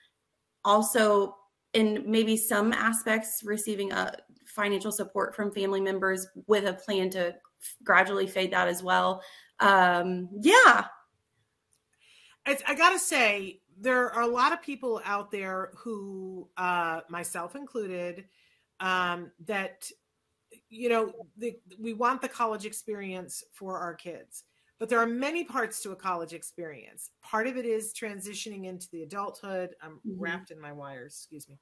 [0.65, 1.37] also
[1.75, 4.11] in maybe some aspects receiving a uh,
[4.47, 7.35] financial support from family members with a plan to
[7.85, 9.23] gradually fade that as well.
[9.61, 10.87] Um, yeah,
[12.67, 18.25] I gotta say, there are a lot of people out there who, uh, myself included,
[18.81, 19.91] um, that
[20.69, 24.45] you know the, we want the college experience for our kids
[24.79, 27.11] but there are many parts to a college experience.
[27.21, 29.71] Part of it is transitioning into the adulthood.
[29.83, 30.21] I'm mm-hmm.
[30.21, 31.59] wrapped in my wires excuse me.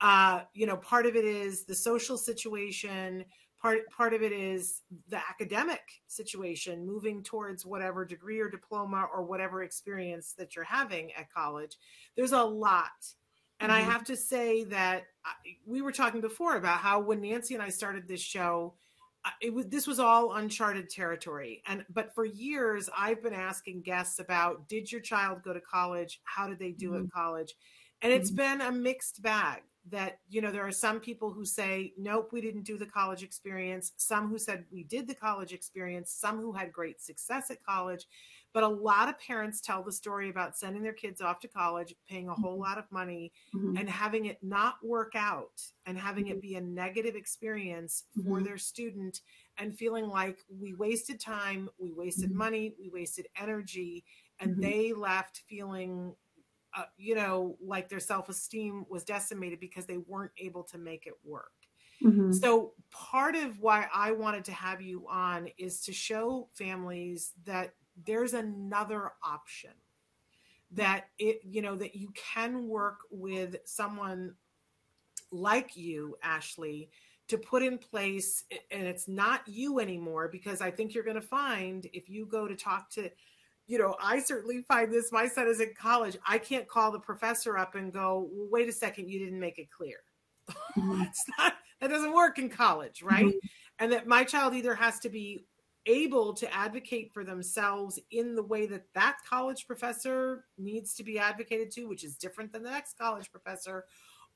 [0.00, 3.24] Uh, you know part of it is the social situation
[3.60, 9.22] part part of it is the academic situation moving towards whatever degree or diploma or
[9.22, 11.76] whatever experience that you're having at college
[12.16, 12.90] there's a lot
[13.60, 13.88] and mm-hmm.
[13.88, 15.04] I have to say that
[15.66, 18.74] we were talking before about how when Nancy and I started this show,
[19.42, 21.62] it was this was all uncharted territory.
[21.66, 26.20] And but for years I've been asking guests about did your child go to college?
[26.24, 27.04] How did they do mm-hmm.
[27.04, 27.54] at college?
[28.00, 28.58] And it's mm-hmm.
[28.58, 32.40] been a mixed bag that you know there are some people who say nope we
[32.40, 36.52] didn't do the college experience some who said we did the college experience some who
[36.52, 38.06] had great success at college
[38.52, 41.94] but a lot of parents tell the story about sending their kids off to college,
[42.08, 42.62] paying a whole mm-hmm.
[42.62, 43.76] lot of money, mm-hmm.
[43.76, 46.34] and having it not work out and having mm-hmm.
[46.34, 48.28] it be a negative experience mm-hmm.
[48.28, 49.20] for their student
[49.58, 52.38] and feeling like we wasted time, we wasted mm-hmm.
[52.38, 54.04] money, we wasted energy,
[54.40, 54.62] and mm-hmm.
[54.62, 56.14] they left feeling.
[56.76, 61.06] Uh, you know, like their self esteem was decimated because they weren't able to make
[61.06, 61.52] it work.
[62.02, 62.32] Mm-hmm.
[62.32, 67.74] So, part of why I wanted to have you on is to show families that
[68.06, 69.70] there's another option
[70.72, 74.34] that it you know that you can work with someone
[75.32, 76.90] like you ashley
[77.28, 81.20] to put in place and it's not you anymore because i think you're going to
[81.20, 83.10] find if you go to talk to
[83.70, 86.98] you know i certainly find this my son is in college i can't call the
[86.98, 89.98] professor up and go well, wait a second you didn't make it clear
[90.76, 91.02] mm-hmm.
[91.02, 93.46] it's not that doesn't work in college right mm-hmm.
[93.78, 95.46] and that my child either has to be
[95.86, 101.18] able to advocate for themselves in the way that that college professor needs to be
[101.18, 103.86] advocated to, which is different than the next college professor,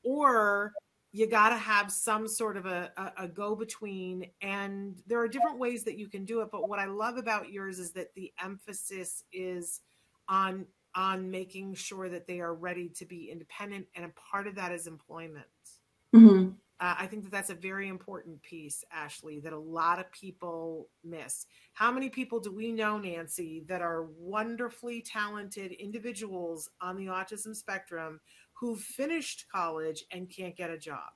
[0.03, 0.73] or
[1.15, 4.27] you got to have some sort of a, a, a go between.
[4.43, 6.49] And there are different ways that you can do it.
[6.51, 9.81] But what I love about yours is that the emphasis is
[10.29, 14.55] on on making sure that they are ready to be independent and a part of
[14.55, 15.47] that is employment
[16.15, 16.51] mm-hmm.
[16.81, 20.89] Uh, I think that that's a very important piece, Ashley, that a lot of people
[21.05, 21.47] miss.
[21.73, 27.55] How many people do we know, Nancy, that are wonderfully talented individuals on the autism
[27.55, 28.21] spectrum
[28.65, 31.11] who've finished college and can't get a job?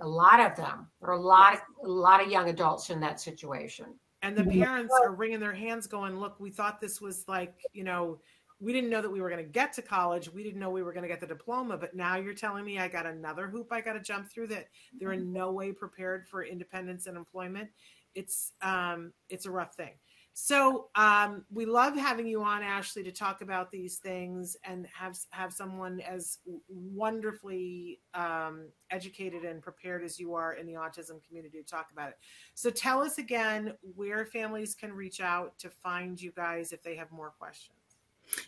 [0.00, 0.86] A lot of them.
[1.00, 1.62] There are a lot, yes.
[1.82, 3.86] of, a lot of young adults in that situation.
[4.22, 7.84] And the parents are wringing their hands, going, "Look, we thought this was like, you
[7.84, 8.20] know."
[8.60, 10.32] we didn't know that we were going to get to college.
[10.32, 12.78] We didn't know we were going to get the diploma, but now you're telling me
[12.78, 16.26] I got another hoop I got to jump through that they're in no way prepared
[16.28, 17.68] for independence and employment.
[18.14, 19.94] It's um, it's a rough thing.
[20.36, 25.16] So um, we love having you on, Ashley, to talk about these things and have
[25.30, 31.62] have someone as wonderfully um, educated and prepared as you are in the autism community
[31.62, 32.18] to talk about it.
[32.54, 36.96] So tell us again where families can reach out to find you guys if they
[36.96, 37.78] have more questions.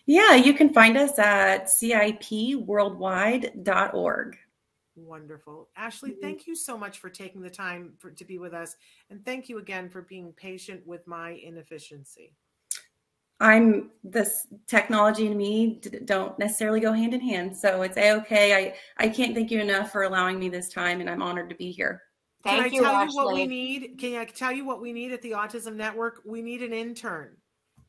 [0.06, 4.38] Yeah, you can find us at cipworldwide.org.
[4.96, 5.68] Wonderful.
[5.76, 6.20] Ashley, mm-hmm.
[6.20, 8.76] thank you so much for taking the time for, to be with us.
[9.10, 12.32] And thank you again for being patient with my inefficiency.
[13.38, 17.54] I'm this technology and me don't necessarily go hand in hand.
[17.54, 18.54] So it's a okay.
[18.54, 21.56] I, I can't thank you enough for allowing me this time and I'm honored to
[21.56, 22.02] be here.
[22.42, 23.14] Thank Can I you, tell Ashley.
[23.14, 23.98] you what we need?
[23.98, 26.22] Can I tell you what we need at the Autism Network?
[26.24, 27.36] We need an intern.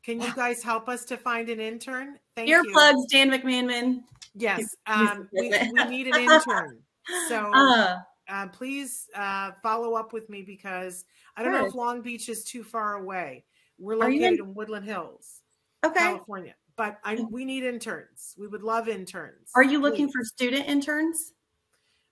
[0.03, 2.17] Can you guys help us to find an intern?
[2.35, 2.73] Thank Earplugs, you.
[2.73, 4.03] Earplugs, Dan McManman.
[4.35, 6.79] Yes, um, we, we, need an intern.
[7.27, 12.01] So uh, uh, please uh, follow up with me because I don't know if Long
[12.01, 13.45] Beach is too far away.
[13.79, 15.41] We're located in-, in Woodland Hills,
[15.85, 16.55] okay, California.
[16.75, 18.35] But I, we need interns.
[18.37, 19.49] We would love interns.
[19.55, 20.13] Are you looking please.
[20.13, 21.33] for student interns?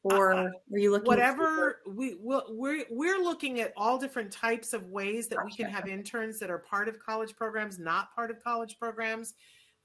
[0.06, 4.72] or uh, are you looking whatever we will we're we're looking at all different types
[4.74, 5.46] of ways that gotcha.
[5.48, 9.34] we can have interns that are part of college programs not part of college programs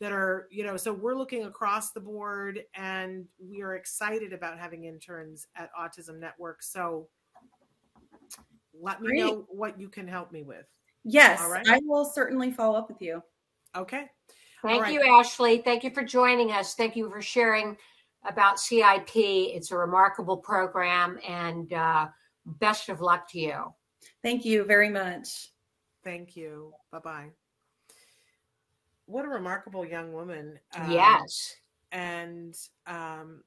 [0.01, 4.59] that are you know so we're looking across the board and we are excited about
[4.59, 7.07] having interns at autism network so
[8.81, 9.21] let me Great.
[9.21, 10.67] know what you can help me with
[11.05, 13.23] yes i will certainly follow up with you
[13.77, 14.07] okay
[14.63, 14.93] thank right.
[14.93, 17.77] you ashley thank you for joining us thank you for sharing
[18.29, 19.11] about CIP.
[19.15, 22.09] It's a remarkable program, and uh,
[22.47, 23.75] best of luck to you.
[24.23, 25.53] Thank you very much.
[26.05, 26.73] Thank you.
[26.91, 27.31] Bye bye.
[29.11, 30.61] What a remarkable young woman.
[30.77, 31.57] Um, yes.
[31.91, 32.57] And
[32.87, 33.43] um,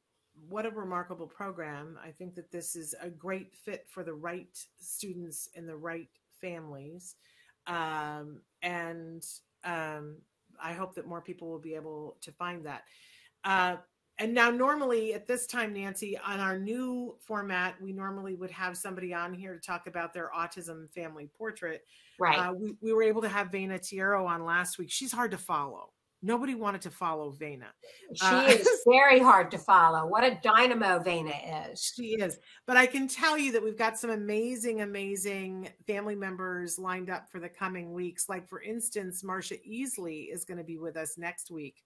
[0.50, 1.98] what a remarkable program.
[2.04, 6.10] I think that this is a great fit for the right students in the right
[6.42, 7.16] families.
[7.66, 9.26] Um, and
[9.64, 10.18] um,
[10.62, 12.84] I hope that more people will be able to find that.
[13.46, 13.78] Uh,
[14.20, 18.78] and now, normally at this time, Nancy, on our new format, we normally would have
[18.78, 21.84] somebody on here to talk about their autism family portrait.
[22.20, 22.38] Right.
[22.38, 24.92] Uh, we, we were able to have Vena Tiero on last week.
[24.92, 25.94] She's hard to follow.
[26.26, 27.66] Nobody wanted to follow Vena.
[28.14, 30.08] She uh, is very hard to follow.
[30.08, 31.34] What a dynamo Vena
[31.70, 31.92] is.
[31.96, 32.40] She is.
[32.66, 37.30] But I can tell you that we've got some amazing, amazing family members lined up
[37.30, 38.30] for the coming weeks.
[38.30, 41.84] Like, for instance, Marcia Easley is going to be with us next week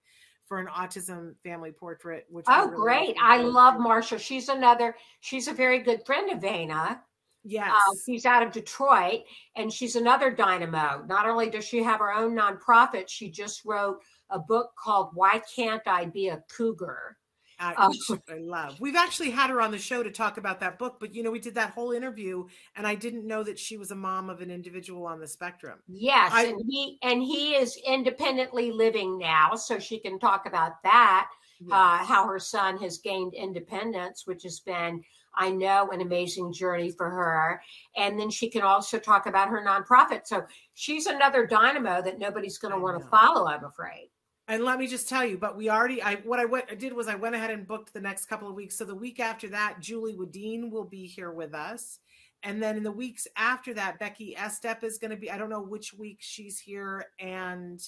[0.48, 2.26] for an autism family portrait.
[2.30, 3.16] Which oh, really great!
[3.20, 4.18] I love Marcia.
[4.18, 4.96] She's another.
[5.20, 7.02] She's a very good friend of Vena.
[7.44, 9.20] Yes, uh, she's out of Detroit,
[9.54, 11.04] and she's another dynamo.
[11.06, 13.98] Not only does she have her own nonprofit, she just wrote
[14.30, 17.17] a book called "Why Can't I Be a Cougar."
[17.60, 17.92] I, um,
[18.28, 18.80] I love.
[18.80, 21.30] We've actually had her on the show to talk about that book, but you know,
[21.30, 22.46] we did that whole interview,
[22.76, 25.80] and I didn't know that she was a mom of an individual on the spectrum.
[25.88, 30.82] Yes, I, and he and he is independently living now, so she can talk about
[30.84, 31.30] that.
[31.60, 31.70] Yes.
[31.72, 35.02] Uh, how her son has gained independence, which has been,
[35.34, 37.60] I know, an amazing journey for her.
[37.96, 40.28] And then she can also talk about her nonprofit.
[40.28, 40.44] So
[40.74, 44.08] she's another dynamo that nobody's going to want to follow, I'm afraid.
[44.48, 46.94] And let me just tell you, but we already, I what I went, I did
[46.94, 48.76] was I went ahead and booked the next couple of weeks.
[48.76, 51.98] So the week after that, Julie Wadine will be here with us.
[52.42, 55.50] And then in the weeks after that, Becky Estep is going to be, I don't
[55.50, 57.06] know which week she's here.
[57.18, 57.80] And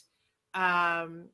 [0.55, 1.29] um,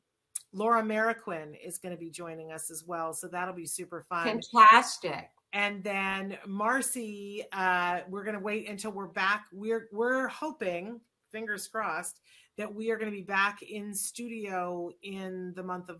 [0.53, 3.13] Laura Mariquin is going to be joining us as well.
[3.13, 4.41] So that'll be super fun.
[4.53, 5.29] Fantastic.
[5.51, 9.45] And then Marcy, uh, we're going to wait until we're back.
[9.51, 11.01] We're, we're hoping,
[11.31, 12.21] fingers crossed,
[12.57, 15.99] that we are going to be back in studio in the month of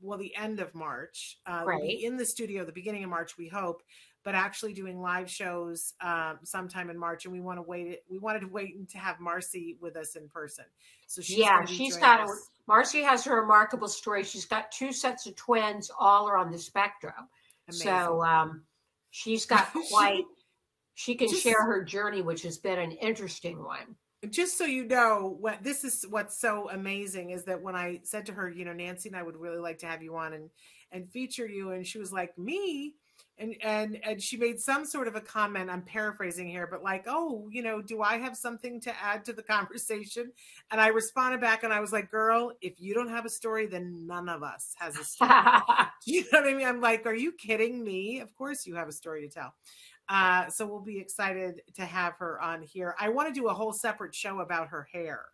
[0.00, 1.80] well the end of march uh right.
[1.80, 3.82] we'll in the studio the beginning of march we hope
[4.26, 8.18] but actually doing live shows um, sometime in march and we want to wait we
[8.18, 10.64] wanted to wait to have marcy with us in person
[11.06, 12.30] so she's yeah she's got us.
[12.30, 12.34] a
[12.68, 16.58] marcy has a remarkable story she's got two sets of twins all are on the
[16.58, 17.28] spectrum
[17.68, 17.86] Amazing.
[17.86, 18.62] so um
[19.10, 20.24] she's got quite
[20.94, 23.96] she can Just, share her journey which has been an interesting one
[24.30, 28.26] just so you know what this is what's so amazing is that when i said
[28.26, 30.50] to her you know nancy and i would really like to have you on and
[30.92, 32.94] and feature you and she was like me?
[33.38, 37.04] And and and she made some sort of a comment i'm paraphrasing here but like
[37.06, 40.32] oh you know do i have something to add to the conversation?
[40.70, 43.66] And i responded back and i was like girl if you don't have a story
[43.66, 45.30] then none of us has a story.
[46.06, 46.66] You know what i mean?
[46.66, 48.20] I'm like are you kidding me?
[48.20, 49.54] Of course you have a story to tell
[50.08, 52.94] uh, so we'll be excited to have her on here.
[52.98, 55.24] I want to do a whole separate show about her hair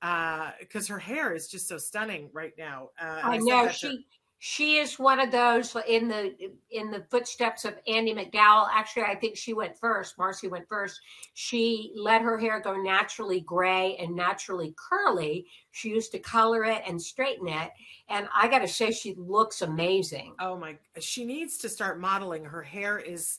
[0.00, 2.90] because uh, her hair is just so stunning right now.
[3.00, 4.04] Uh, I, I know she
[4.44, 6.34] she is one of those in the
[6.72, 8.66] in the footsteps of Andie MacDowell.
[8.72, 10.18] Actually, I think she went first.
[10.18, 11.00] Marcy went first.
[11.34, 15.46] She let her hair go naturally gray and naturally curly.
[15.70, 17.70] She used to color it and straighten it,
[18.08, 20.34] and I got to say, she looks amazing.
[20.40, 20.76] Oh my!
[20.98, 22.44] She needs to start modeling.
[22.44, 23.38] Her hair is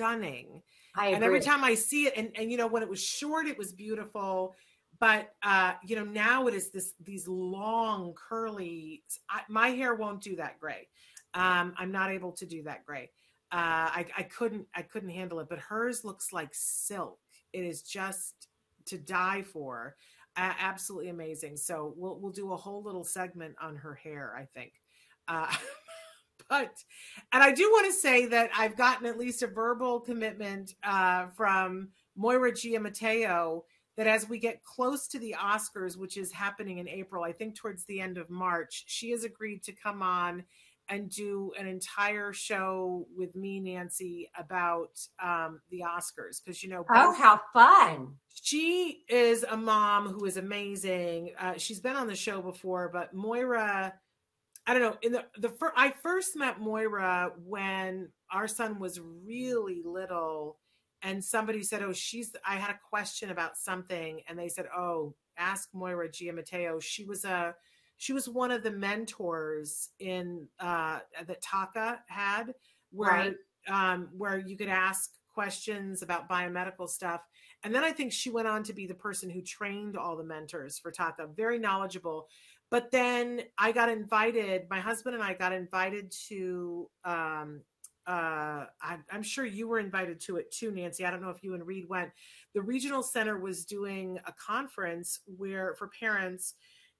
[0.00, 0.62] stunning.
[0.98, 3.58] and every time I see it, and, and you know, when it was short, it
[3.58, 4.54] was beautiful.
[4.98, 9.02] But uh, you know, now it is this these long curly.
[9.30, 10.88] I, my hair won't do that gray.
[11.32, 13.10] Um, I'm not able to do that gray.
[13.52, 15.48] Uh, I, I couldn't I couldn't handle it.
[15.48, 17.18] But hers looks like silk.
[17.52, 18.48] It is just
[18.86, 19.96] to die for.
[20.36, 21.56] Uh, absolutely amazing.
[21.56, 24.34] So we'll we'll do a whole little segment on her hair.
[24.36, 24.72] I think.
[25.28, 25.50] Uh,
[26.50, 26.84] but
[27.32, 31.28] and I do want to say that I've gotten at least a verbal commitment uh,
[31.28, 33.62] from Moira Giammatteo
[33.96, 37.54] that as we get close to the Oscars, which is happening in April, I think
[37.54, 40.44] towards the end of March, she has agreed to come on
[40.88, 46.42] and do an entire show with me, Nancy, about um, the Oscars.
[46.42, 48.14] Because, you know, oh, how fun!
[48.42, 51.32] She is a mom who is amazing.
[51.38, 53.94] Uh, she's been on the show before, but Moira
[54.70, 54.96] I don't know.
[55.02, 60.58] In the the fir- I first met Moira when our son was really little,
[61.02, 65.16] and somebody said, "Oh, she's." I had a question about something, and they said, "Oh,
[65.36, 66.80] ask Moira Giammatteo.
[66.80, 67.56] She was a
[67.96, 72.54] she was one of the mentors in uh, that TACA had,
[72.92, 73.34] where right.
[73.92, 77.22] um, where you could ask questions about biomedical stuff.
[77.64, 80.22] And then I think she went on to be the person who trained all the
[80.22, 81.34] mentors for TACA.
[81.34, 82.28] Very knowledgeable.
[82.70, 87.62] But then I got invited, my husband and I got invited to, um,
[88.06, 91.04] uh, I, I'm sure you were invited to it too, Nancy.
[91.04, 92.10] I don't know if you and Reed went.
[92.54, 96.54] The regional center was doing a conference where for parents,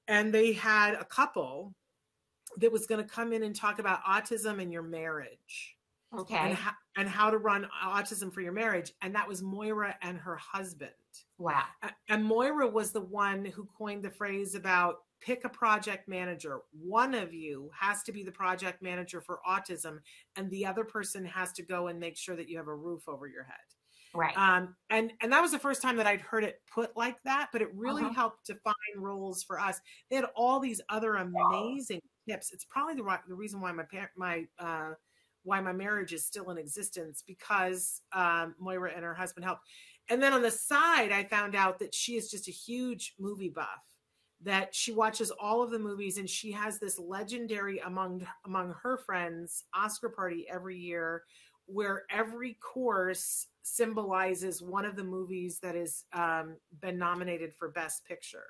[0.09, 1.75] and they had a couple
[2.59, 5.77] that was going to come in and talk about autism and your marriage.
[6.18, 6.37] Okay.
[6.37, 8.93] And, how, and how to run autism for your marriage.
[9.03, 10.91] And that was Moira and her husband.
[11.39, 11.62] Wow.
[12.09, 16.61] And Moira was the one who coined the phrase about pick a project manager.
[16.73, 20.01] One of you has to be the project manager for autism,
[20.37, 23.09] and the other person has to go and make sure that you have a roof
[23.09, 23.57] over your head.
[24.12, 24.37] Right.
[24.37, 27.51] Um, and and that was the first time that I'd heard it put like that,
[27.53, 28.12] but it really Uh-huh.
[28.12, 29.81] helped define roles for us.
[30.09, 32.53] They had all these other amazing tips.
[32.53, 33.85] It's probably the right, the reason why my
[34.16, 34.95] my uh,
[35.45, 39.62] why my marriage is still in existence because um, Moira and her husband helped.
[40.09, 43.49] And then on the side, I found out that she is just a huge movie
[43.49, 43.85] buff.
[44.43, 48.97] That she watches all of the movies, and she has this legendary among among her
[48.97, 51.24] friends Oscar party every year,
[51.66, 58.05] where every course symbolizes one of the movies that has um, been nominated for Best
[58.07, 58.47] Picture.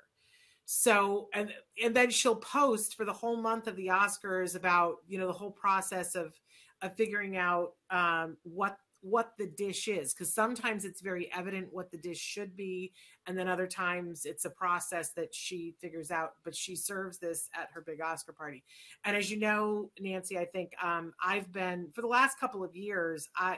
[0.65, 1.51] So and
[1.83, 5.33] and then she'll post for the whole month of the Oscars about you know the
[5.33, 6.33] whole process of
[6.81, 11.91] of figuring out um, what what the dish is because sometimes it's very evident what
[11.91, 12.91] the dish should be
[13.25, 17.49] and then other times it's a process that she figures out but she serves this
[17.59, 18.63] at her big oscar party.
[19.03, 22.75] And as you know nancy i think um, i've been for the last couple of
[22.75, 23.57] years i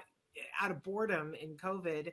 [0.62, 2.12] out of boredom in covid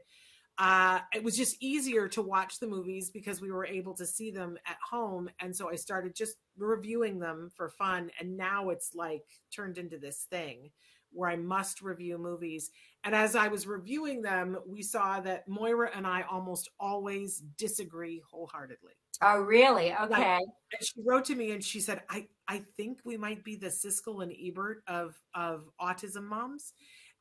[0.59, 4.31] uh, it was just easier to watch the movies because we were able to see
[4.31, 8.95] them at home and so i started just reviewing them for fun and now it's
[8.95, 9.25] like
[9.55, 10.71] turned into this thing
[11.13, 12.71] where I must review movies.
[13.05, 18.23] And as I was reviewing them, we saw that Moira and I almost always disagree
[18.31, 18.93] wholeheartedly.
[19.23, 19.95] Oh, really?
[19.95, 20.37] Okay.
[20.37, 23.67] And she wrote to me and she said, I, I think we might be the
[23.67, 26.73] Siskel and Ebert of, of autism moms.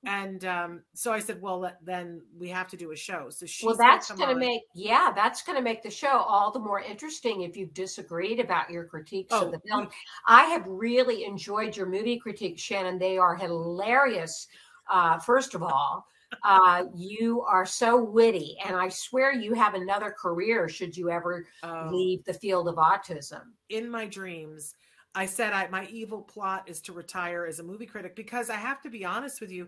[0.05, 3.29] And um, so I said, well, then we have to do a show.
[3.29, 6.51] So she well, that's going to make, yeah, that's going to make the show all
[6.51, 9.89] the more interesting if you've disagreed about your critiques Oh, of the film.
[10.25, 12.97] I have really enjoyed your movie critiques, Shannon.
[12.97, 14.47] They are hilarious.
[14.89, 16.05] Uh, first of all,
[16.43, 21.45] uh, you are so witty, and I swear you have another career should you ever
[21.63, 21.89] Oh.
[21.91, 23.41] leave the field of autism.
[23.69, 24.73] in my dreams
[25.15, 28.55] i said I, my evil plot is to retire as a movie critic because i
[28.55, 29.67] have to be honest with you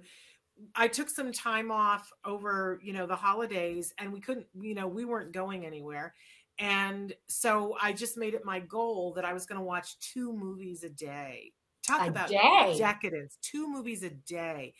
[0.75, 4.87] i took some time off over you know the holidays and we couldn't you know
[4.87, 6.13] we weren't going anywhere.
[6.59, 10.31] And so i just made it my goal that i was going to watch two
[10.33, 11.53] movies a day.
[11.87, 12.75] Talk A about day?
[12.77, 14.73] decadence two movies a day.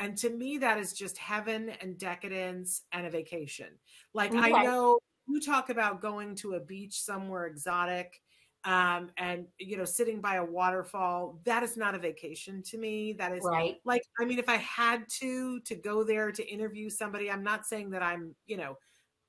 [0.00, 3.68] And to me that is just heaven and decadence and a vacation.
[4.14, 4.98] Like i know
[5.28, 8.20] you talk about going to a beach somewhere exotic
[8.64, 13.12] um and you know sitting by a waterfall that is not a vacation to me.
[13.12, 13.76] That is Right.
[13.84, 17.66] like i mean if i had to to go there to interview somebody i'm not
[17.66, 18.76] saying that i'm you know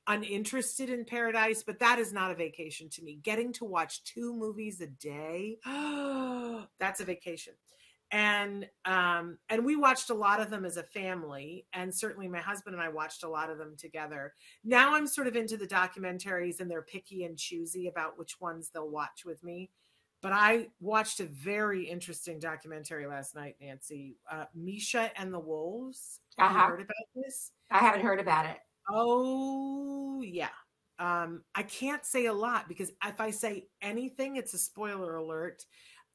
[0.07, 3.19] uninterested in paradise but that is not a vacation to me.
[3.21, 5.57] Getting to watch two movies a day
[6.79, 7.53] that's a vacation
[8.11, 12.39] and um and we watched a lot of them as a family and certainly my
[12.39, 14.33] husband and i watched a lot of them together.
[14.63, 18.69] Now i'm sort of into the documentaries and they're picky and choosy about which ones
[18.73, 19.69] they'll watch with me
[20.21, 26.19] but i watched a very interesting documentary last night nancy uh, misha and the wolves.
[26.37, 26.67] Have you Uh-huh.
[26.67, 27.51] heard about this?
[27.69, 28.57] I haven't heard about it.
[28.89, 30.49] oh yeah.
[30.99, 35.65] Um i can't say a lot because if i say anything it's a spoiler alert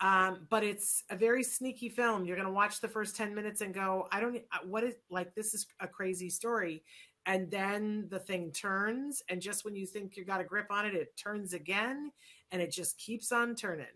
[0.01, 3.61] um but it's a very sneaky film you're going to watch the first 10 minutes
[3.61, 6.83] and go i don't uh, what is like this is a crazy story
[7.27, 10.85] and then the thing turns and just when you think you've got a grip on
[10.85, 12.11] it it turns again
[12.51, 13.87] and it just keeps on turning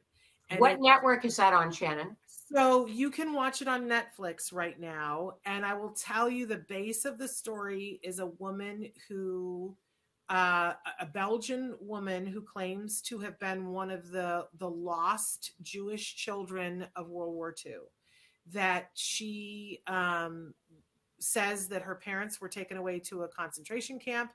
[0.51, 2.17] and what it- network is that on, Shannon?
[2.27, 5.35] so you can watch it on Netflix right now.
[5.45, 9.77] And I will tell you the base of the story is a woman who,
[10.29, 16.17] uh, a Belgian woman who claims to have been one of the, the lost Jewish
[16.17, 17.77] children of World War II.
[18.53, 20.55] That she um,
[21.19, 24.33] says that her parents were taken away to a concentration camp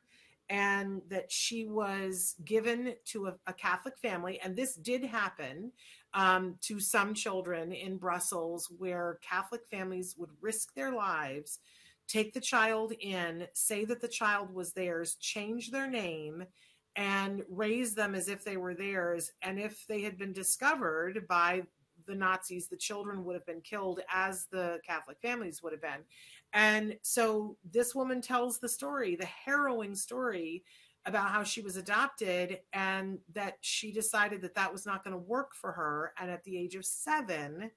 [0.50, 4.40] and that she was given to a, a Catholic family.
[4.44, 5.72] And this did happen
[6.14, 11.60] um, to some children in Brussels, where Catholic families would risk their lives,
[12.08, 16.46] take the child in, say that the child was theirs, change their name,
[16.96, 19.32] and raise them as if they were theirs.
[19.42, 21.64] And if they had been discovered by
[22.06, 26.04] the Nazis, the children would have been killed as the Catholic families would have been.
[26.54, 30.64] And so this woman tells the story, the harrowing story
[31.06, 35.18] about how she was adopted and that she decided that that was not going to
[35.18, 36.14] work for her.
[36.20, 37.72] And at the age of seven,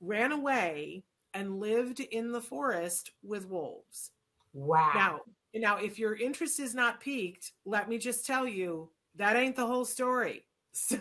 [0.00, 1.04] ran away
[1.34, 4.10] and lived in the forest with wolves.
[4.52, 4.92] Wow.
[4.94, 5.20] Now,
[5.54, 9.66] now, if your interest is not piqued, let me just tell you that ain't the
[9.66, 10.44] whole story.
[10.74, 10.96] So,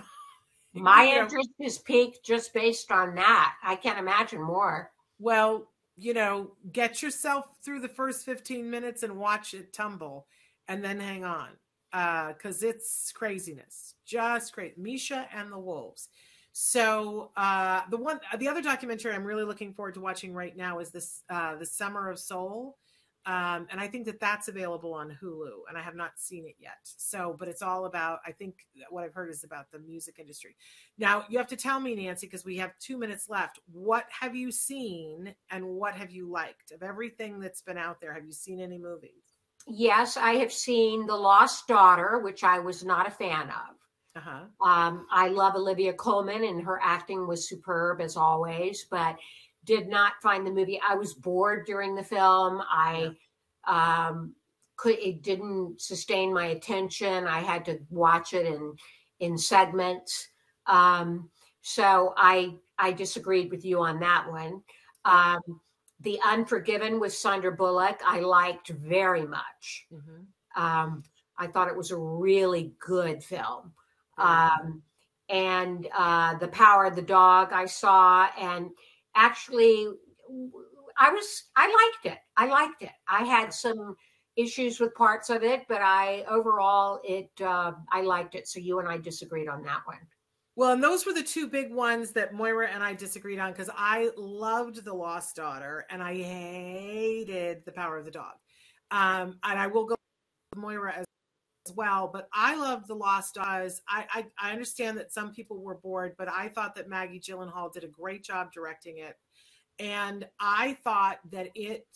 [0.74, 3.56] My you know, interest is peaked just based on that.
[3.64, 4.92] I can't imagine more.
[5.20, 10.28] Well, you know, get yourself through the first 15 minutes and watch it tumble
[10.68, 11.50] and then hang on.
[11.94, 13.96] Uh, cause it's craziness.
[14.06, 14.78] Just great.
[14.78, 16.10] Misha and the Wolves.
[16.54, 20.80] So uh, the one, the other documentary I'm really looking forward to watching right now
[20.80, 22.78] is this, uh, the Summer of Soul,
[23.26, 26.56] um, and I think that that's available on Hulu, and I have not seen it
[26.60, 26.80] yet.
[26.84, 28.20] So, but it's all about.
[28.26, 30.56] I think what I've heard is about the music industry.
[30.98, 33.60] Now you have to tell me, Nancy, because we have two minutes left.
[33.72, 38.14] What have you seen, and what have you liked of everything that's been out there?
[38.14, 39.12] Have you seen any movies?
[39.68, 43.76] Yes, I have seen The Lost Daughter, which I was not a fan of.
[44.16, 44.68] Uh-huh.
[44.68, 49.18] Um, I love Olivia Colman, and her acting was superb as always, but
[49.64, 50.82] did not find the movie.
[50.88, 52.62] I was bored during the film.
[52.70, 53.12] I
[53.66, 54.34] um,
[54.76, 57.28] could it didn't sustain my attention.
[57.28, 58.74] I had to watch it in
[59.20, 60.28] in segments.
[60.66, 61.30] Um,
[61.62, 64.62] so I I disagreed with you on that one.
[65.06, 65.62] Um,
[66.02, 69.86] the Unforgiven with Sandra Bullock, I liked very much.
[69.94, 70.62] Mm-hmm.
[70.62, 71.04] Um,
[71.38, 73.72] I thought it was a really good film.
[74.18, 74.82] Um,
[75.30, 78.70] and uh, The Power of the Dog, I saw, and
[79.16, 79.88] actually,
[80.98, 82.20] I was, I liked it.
[82.38, 82.92] I liked it.
[83.10, 83.96] I had some
[84.36, 88.48] issues with parts of it, but I overall, it, uh, I liked it.
[88.48, 90.00] So you and I disagreed on that one.
[90.56, 93.70] Well, and those were the two big ones that Moira and I disagreed on because
[93.76, 98.34] I loved The Lost Daughter and I hated The Power of the Dog.
[98.92, 99.96] Um, and I will go
[100.56, 101.06] Moira as,
[101.68, 103.82] as well, but I loved The Lost Daughters.
[103.88, 107.72] I, I, I understand that some people were bored, but I thought that Maggie Gyllenhaal
[107.72, 109.18] did a great job directing it.
[109.80, 111.88] And I thought that it,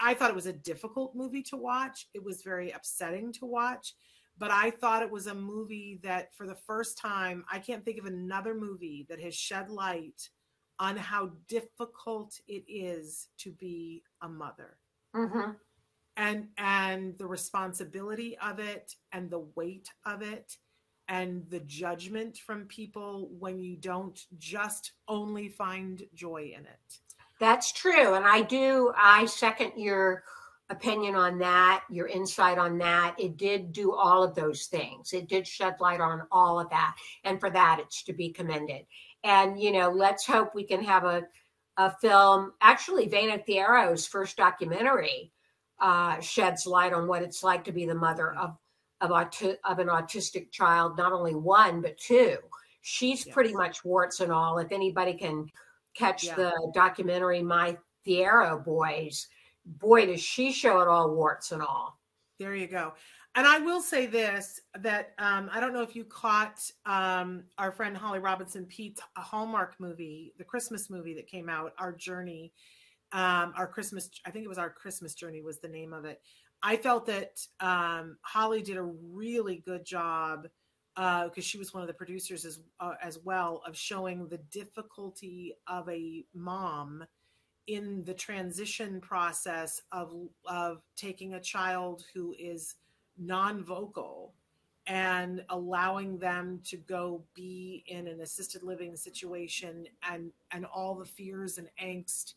[0.00, 2.08] I thought it was a difficult movie to watch.
[2.14, 3.94] It was very upsetting to watch
[4.38, 7.98] but I thought it was a movie that for the first time, I can't think
[7.98, 10.28] of another movie that has shed light
[10.80, 14.78] on how difficult it is to be a mother.
[15.14, 15.52] Mm-hmm.
[16.16, 20.56] And and the responsibility of it and the weight of it
[21.08, 26.98] and the judgment from people when you don't just only find joy in it.
[27.40, 28.14] That's true.
[28.14, 30.22] And I do, I second your
[30.70, 33.16] opinion on that, your insight on that.
[33.18, 35.12] It did do all of those things.
[35.12, 36.96] It did shed light on all of that.
[37.24, 38.86] And for that, it's to be commended.
[39.24, 41.24] And, you know, let's hope we can have a,
[41.76, 42.52] a film.
[42.60, 45.32] Actually, Vena Thiero's first documentary
[45.80, 48.56] uh, sheds light on what it's like to be the mother of
[49.00, 52.38] of, auti- of an autistic child, not only one, but two.
[52.80, 53.34] She's yes.
[53.34, 54.58] pretty much warts and all.
[54.58, 55.46] If anybody can
[55.94, 56.34] catch yeah.
[56.36, 59.28] the documentary, My Thiero Boys,
[59.64, 61.98] boy, does she show it all warts and all.
[62.38, 62.94] There you go.
[63.36, 67.72] And I will say this that um, I don't know if you caught um, our
[67.72, 72.52] friend Holly Robinson Peete's Hallmark movie, the Christmas movie that came out, Our Journey,
[73.14, 76.20] um, our Christmas, I think it was Our Christmas Journey was the name of it.
[76.64, 80.48] I felt that um, Holly did a really good job
[80.96, 84.38] because uh, she was one of the producers as uh, as well of showing the
[84.50, 87.04] difficulty of a mom
[87.68, 90.12] in the transition process of
[90.46, 92.76] of taking a child who is
[93.16, 94.34] non-vocal
[94.86, 101.04] and allowing them to go be in an assisted living situation and and all the
[101.04, 102.34] fears and angst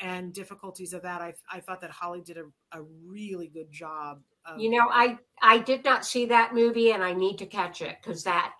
[0.00, 2.44] and difficulties of that i, I thought that holly did a,
[2.78, 7.02] a really good job of, you know i i did not see that movie and
[7.02, 8.52] i need to catch it because that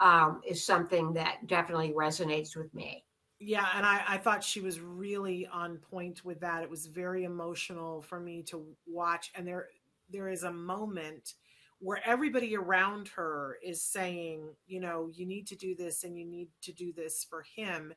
[0.00, 3.04] um, is something that definitely resonates with me.
[3.38, 6.62] Yeah and I, I thought she was really on point with that.
[6.62, 9.68] It was very emotional for me to watch and there
[10.10, 11.34] there is a moment
[11.78, 16.26] where everybody around her is saying you know you need to do this and you
[16.26, 17.94] need to do this for him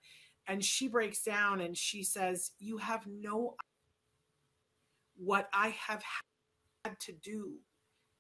[0.48, 3.56] and she breaks down and she says you have no
[5.16, 6.04] what i have
[6.84, 7.54] had to do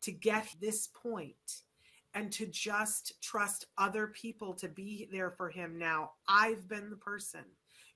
[0.02, 1.64] to get this point
[2.14, 6.12] and to just trust other people to be there for him now.
[6.28, 7.42] I've been the person.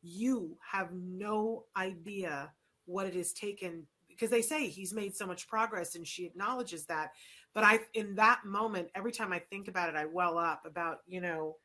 [0.02, 2.52] You have no idea
[2.86, 6.86] what it has taken because they say he's made so much progress and she acknowledges
[6.86, 7.12] that.
[7.54, 11.00] But I, in that moment, every time I think about it, I well up about,
[11.06, 11.58] you know,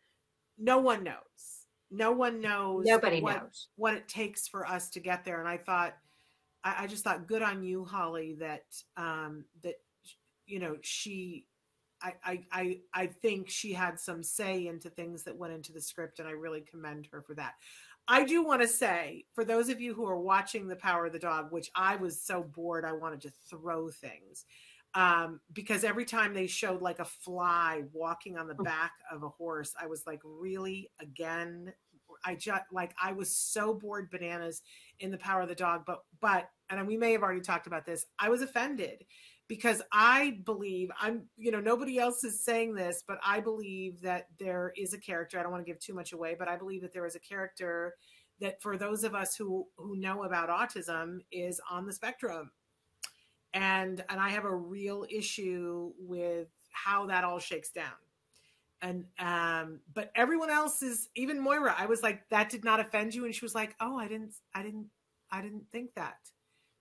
[0.59, 1.62] no one knows.
[1.93, 2.87] No one knows.
[2.87, 5.41] Nobody what, knows what it takes for us to get there.
[5.41, 5.95] And I thought,
[6.65, 8.65] I, I just thought, good on you, Holly, that
[8.97, 9.75] um, that
[10.47, 11.47] you know she
[12.03, 15.81] I, I I i think she had some say into things that went into the
[15.81, 17.55] script, and I really commend her for that.
[18.09, 21.13] I do want to say, for those of you who are watching The Power of
[21.13, 24.45] the Dog, which I was so bored, I wanted to throw things.
[24.95, 28.65] Um, because every time they showed like a fly walking on the hmm.
[28.65, 30.91] back of a horse, I was like, really?
[31.01, 31.73] Again?
[32.25, 34.63] I just like I was so bored bananas
[35.01, 37.85] in the power of the dog, but but and we may have already talked about
[37.85, 38.07] this.
[38.19, 39.05] I was offended
[39.49, 44.29] because I believe I'm, you know, nobody else is saying this, but I believe that
[44.39, 45.39] there is a character.
[45.39, 47.21] I don't want to give too much away, but I believe that there is a
[47.21, 47.95] character
[48.41, 52.51] that for those of us who who know about autism is on the spectrum.
[53.53, 58.02] And and I have a real issue with how that all shakes down.
[58.83, 63.15] And um but everyone else is even Moira, I was like that did not offend
[63.15, 64.89] you and she was like, "Oh, I didn't I didn't
[65.31, 66.17] I didn't think that."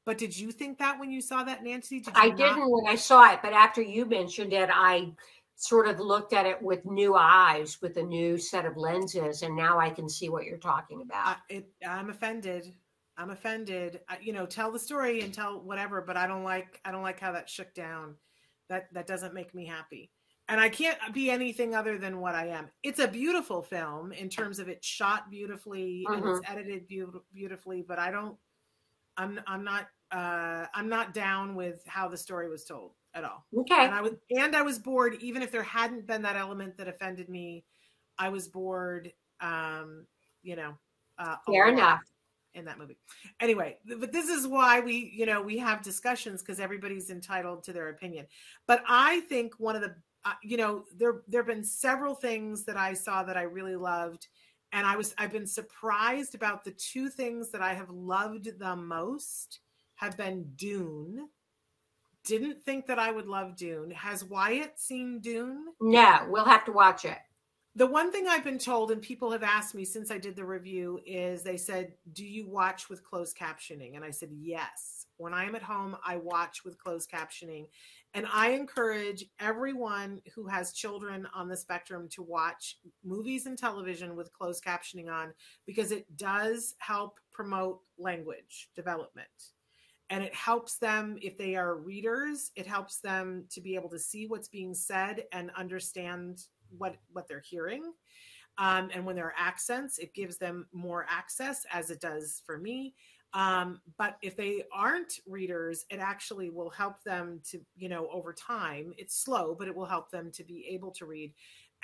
[0.05, 1.99] But did you think that when you saw that, Nancy?
[1.99, 2.37] Did I not?
[2.37, 5.13] didn't when I saw it, but after you mentioned it, I
[5.55, 9.55] sort of looked at it with new eyes, with a new set of lenses, and
[9.55, 11.27] now I can see what you're talking about.
[11.27, 12.73] Uh, it, I'm offended.
[13.15, 13.99] I'm offended.
[14.09, 16.81] I, you know, tell the story and tell whatever, but I don't like.
[16.83, 18.15] I don't like how that shook down.
[18.69, 20.09] That that doesn't make me happy.
[20.51, 22.67] And I can't be anything other than what I am.
[22.83, 26.13] It's a beautiful film in terms of it's shot beautifully mm-hmm.
[26.13, 26.51] and it's mm-hmm.
[26.51, 28.35] edited be- beautifully, but I don't
[29.15, 33.45] I'm I'm not uh I'm not down with how the story was told at all.
[33.59, 33.85] Okay.
[33.85, 36.89] And I was and I was bored even if there hadn't been that element that
[36.89, 37.63] offended me.
[38.19, 40.05] I was bored um
[40.43, 40.77] you know
[41.17, 42.01] uh fair enough
[42.55, 42.97] in that movie.
[43.39, 47.71] Anyway, but this is why we, you know, we have discussions because everybody's entitled to
[47.71, 48.25] their opinion.
[48.67, 49.95] But I think one of the,
[50.25, 53.75] uh, you know, there there have been several things that I saw that I really
[53.75, 54.27] loved,
[54.71, 58.75] and I was I've been surprised about the two things that I have loved the
[58.75, 59.59] most
[59.95, 61.29] have been Dune.
[62.23, 63.91] Didn't think that I would love Dune.
[63.91, 65.65] Has Wyatt seen Dune?
[65.79, 67.17] No, we'll have to watch it.
[67.75, 70.45] The one thing I've been told, and people have asked me since I did the
[70.45, 73.95] review, is they said, Do you watch with closed captioning?
[73.95, 75.05] And I said, Yes.
[75.17, 77.67] When I am at home, I watch with closed captioning.
[78.13, 84.17] And I encourage everyone who has children on the spectrum to watch movies and television
[84.17, 85.33] with closed captioning on
[85.65, 89.27] because it does help promote language development.
[90.09, 93.99] And it helps them, if they are readers, it helps them to be able to
[93.99, 96.43] see what's being said and understand
[96.77, 97.93] what, what they're hearing.
[98.57, 102.57] Um, and when there are accents, it gives them more access, as it does for
[102.57, 102.93] me.
[103.33, 108.33] Um, but if they aren't readers, it actually will help them to, you know, over
[108.33, 108.93] time.
[108.97, 111.33] It's slow, but it will help them to be able to read.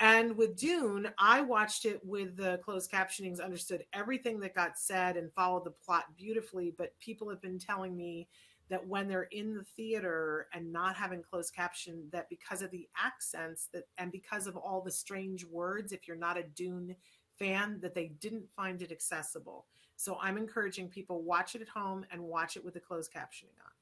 [0.00, 5.16] And with Dune, I watched it with the closed captionings, understood everything that got said,
[5.16, 6.72] and followed the plot beautifully.
[6.76, 8.28] But people have been telling me
[8.70, 12.86] that when they're in the theater and not having closed caption, that because of the
[12.96, 16.94] accents that and because of all the strange words, if you're not a Dune
[17.38, 19.66] fan, that they didn't find it accessible.
[19.98, 23.58] So I'm encouraging people watch it at home and watch it with the closed captioning
[23.64, 23.72] on.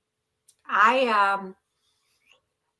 [0.69, 1.55] I um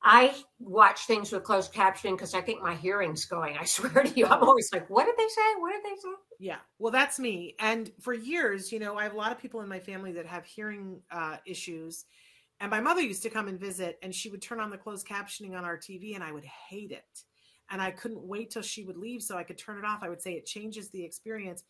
[0.03, 3.59] I watch things with closed captioning because I think my hearing's going.
[3.59, 5.43] I swear to you, I'm always like, what did they say?
[5.59, 6.15] What did they say?
[6.39, 7.55] Yeah, well, that's me.
[7.59, 10.27] And for years, you know, I have a lot of people in my family that
[10.27, 12.07] have hearing uh, issues.
[12.61, 15.07] And my mother used to come and visit, and she would turn on the closed
[15.07, 17.25] captioning on our TV, and I would hate it.
[17.69, 20.03] And I couldn't wait till she would leave so I could turn it off.
[20.03, 21.65] I would say it changes the experience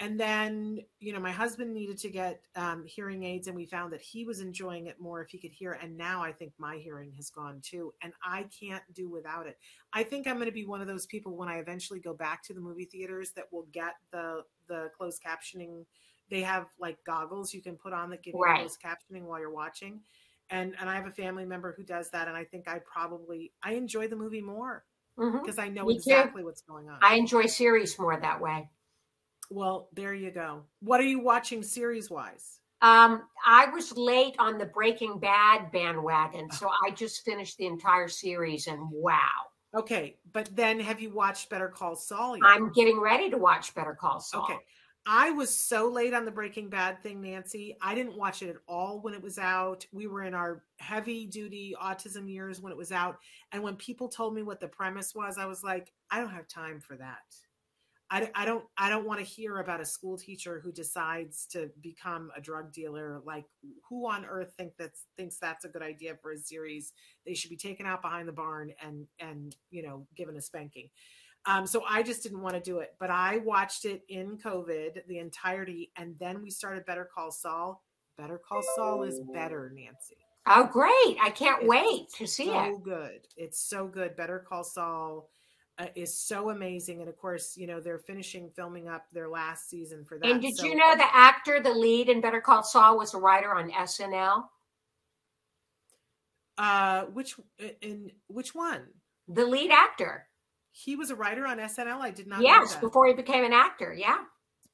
[0.00, 3.92] and then you know my husband needed to get um, hearing aids and we found
[3.92, 6.76] that he was enjoying it more if he could hear and now i think my
[6.76, 9.58] hearing has gone too and i can't do without it
[9.92, 12.42] i think i'm going to be one of those people when i eventually go back
[12.42, 15.84] to the movie theaters that will get the the closed captioning
[16.30, 19.50] they have like goggles you can put on that give you closed captioning while you're
[19.50, 20.00] watching
[20.50, 23.52] and and i have a family member who does that and i think i probably
[23.62, 24.84] i enjoy the movie more
[25.16, 25.60] because mm-hmm.
[25.60, 26.46] i know Me exactly too.
[26.46, 28.68] what's going on i enjoy series more that way
[29.50, 30.62] well, there you go.
[30.80, 32.60] What are you watching series wise?
[32.82, 38.08] Um, I was late on the Breaking Bad bandwagon, so I just finished the entire
[38.08, 39.18] series, and wow.
[39.74, 42.36] Okay, but then have you watched Better Call Saul?
[42.36, 42.44] Yet?
[42.44, 44.44] I'm getting ready to watch Better Call Saul.
[44.44, 44.58] Okay.
[45.06, 47.76] I was so late on the Breaking Bad thing, Nancy.
[47.82, 49.86] I didn't watch it at all when it was out.
[49.92, 53.18] We were in our heavy duty autism years when it was out.
[53.52, 56.48] And when people told me what the premise was, I was like, I don't have
[56.48, 57.18] time for that.
[58.10, 61.70] I, I don't I don't want to hear about a school teacher who decides to
[61.80, 63.20] become a drug dealer.
[63.24, 63.46] Like
[63.88, 66.92] who on earth think that's thinks that's a good idea for a series?
[67.26, 70.90] They should be taken out behind the barn and and you know given a spanking.
[71.46, 72.94] Um, so I just didn't want to do it.
[72.98, 77.82] But I watched it in COVID the entirety, and then we started Better Call Saul.
[78.16, 80.16] Better Call Saul is better, Nancy.
[80.46, 81.18] Oh, great!
[81.22, 82.74] I can't it's wait to see so it.
[82.74, 83.20] So good.
[83.36, 84.16] It's so good.
[84.16, 85.28] Better Call Saul
[85.78, 87.00] uh, is so amazing.
[87.00, 90.30] And of course, you know, they're finishing filming up their last season for that.
[90.30, 93.18] And did so, you know the actor, the lead in Better Call Saul was a
[93.18, 94.44] writer on SNL?
[96.56, 97.34] Uh, which
[97.80, 98.82] in which one?
[99.26, 100.28] The lead actor.
[100.70, 102.00] He was a writer on SNL.
[102.00, 102.42] I did not.
[102.42, 103.92] Yes, before he became an actor.
[103.92, 104.18] Yeah.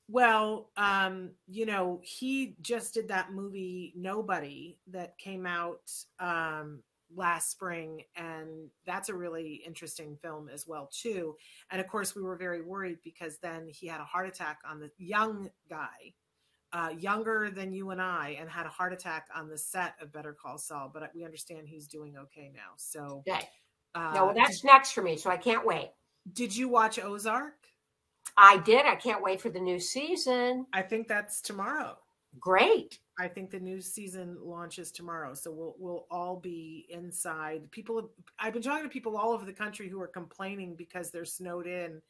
[0.08, 6.82] Well, um, you know, he just did that movie Nobody that came out um
[7.14, 11.36] last spring and that's a really interesting film as well too.
[11.70, 14.80] And of course, we were very worried because then he had a heart attack on
[14.80, 16.14] the young guy.
[16.72, 20.12] Uh, younger than you and I, and had a heart attack on the set of
[20.12, 20.88] Better Call Saul.
[20.94, 22.74] But we understand he's doing okay now.
[22.76, 23.48] So, Okay.
[23.96, 25.90] uh, no, well, that's next for me, so I can't wait.
[26.32, 27.54] did you watch Ozark?
[28.36, 28.86] I did.
[28.86, 30.66] I can't wait for the new season.
[30.72, 31.98] I think that's tomorrow.
[32.38, 33.00] Great.
[33.18, 37.70] I think the new season launches tomorrow, so we'll we'll all be inside.
[37.70, 41.24] People, I've been talking to people all over the country who are complaining because they're
[41.24, 42.00] snowed in,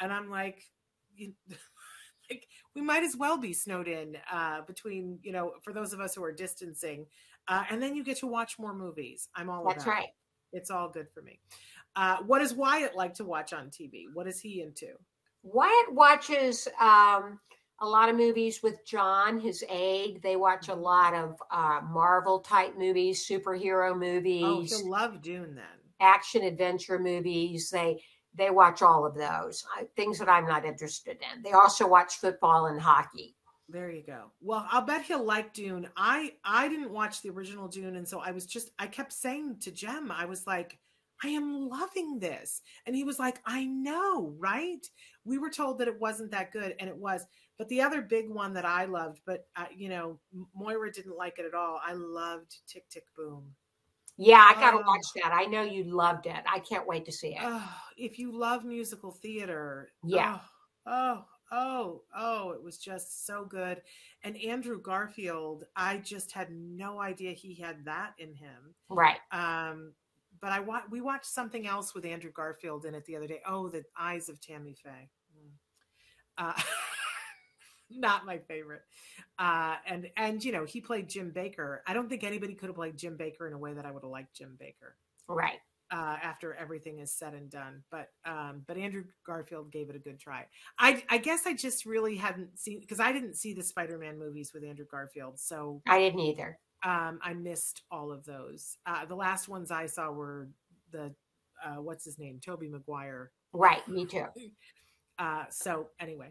[0.00, 0.62] and I'm like,
[1.14, 1.34] you,
[2.30, 6.00] like we might as well be snowed in uh, between you know for those of
[6.00, 7.06] us who are distancing,
[7.48, 9.28] uh, and then you get to watch more movies.
[9.36, 9.90] I'm all That's it.
[9.90, 10.08] right.
[10.52, 11.38] It's all good for me.
[11.96, 14.04] Uh, what does Wyatt like to watch on TV?
[14.14, 14.94] What is he into?
[15.42, 17.38] Wyatt watches um,
[17.80, 20.20] a lot of movies with John, his aide.
[20.22, 24.42] They watch a lot of uh, Marvel type movies, superhero movies.
[24.44, 25.64] Oh, he'll love Dune then.
[26.00, 27.70] action adventure movies.
[27.70, 28.02] They
[28.34, 29.64] they watch all of those
[29.96, 31.42] things that I'm not interested in.
[31.42, 33.34] They also watch football and hockey.
[33.68, 34.30] There you go.
[34.40, 35.88] Well, I'll bet he'll like Dune.
[35.96, 39.56] I I didn't watch the original Dune, and so I was just I kept saying
[39.62, 40.78] to Jem, I was like,
[41.24, 44.86] I am loving this, and he was like, I know, right?
[45.24, 47.26] We were told that it wasn't that good, and it was.
[47.58, 50.18] But the other big one that I loved, but uh, you know,
[50.54, 51.80] Moira didn't like it at all.
[51.84, 53.44] I loved Tick Tick Boom.
[54.18, 54.82] Yeah, I got to Oh.
[54.86, 55.32] watch that.
[55.32, 56.42] I know you loved it.
[56.50, 57.40] I can't wait to see it.
[57.42, 60.38] Oh, if you love musical theater, Yeah.
[60.86, 63.82] Oh, oh, oh, oh, it was just so good.
[64.22, 68.74] And Andrew Garfield, I just had no idea he had that in him.
[68.88, 69.18] right.
[69.32, 69.92] Um,
[70.40, 73.40] but I wa- we watched something else with Andrew Garfield in it the other day.
[73.46, 75.08] Oh, the Eyes of Tammy Faye.
[75.38, 75.50] Mm.
[76.38, 76.52] Uh,
[77.90, 78.82] not my favorite.
[79.38, 81.78] Uh, and and you know he played Jim Bakker.
[81.86, 84.02] I don't think anybody could have played Jim Bakker in a way that I would
[84.02, 84.92] have liked Jim Bakker
[85.28, 85.58] Right.
[85.90, 87.82] uh, after everything is said and done.
[87.90, 90.46] But um, but Andrew Garfield gave it a good try.
[90.78, 94.52] I I guess I just really hadn't seen because I didn't see the Spider-Man movies
[94.54, 96.58] with Andrew Garfield, so I didn't either.
[96.84, 98.76] um, I missed all of those.
[98.86, 100.48] Uh, the last ones I saw were
[100.92, 101.14] the
[101.64, 103.30] uh, what's his name, Tobey Maguire.
[103.52, 103.86] Right.
[103.88, 104.26] Me too.
[105.18, 106.28] Uh, so anyway.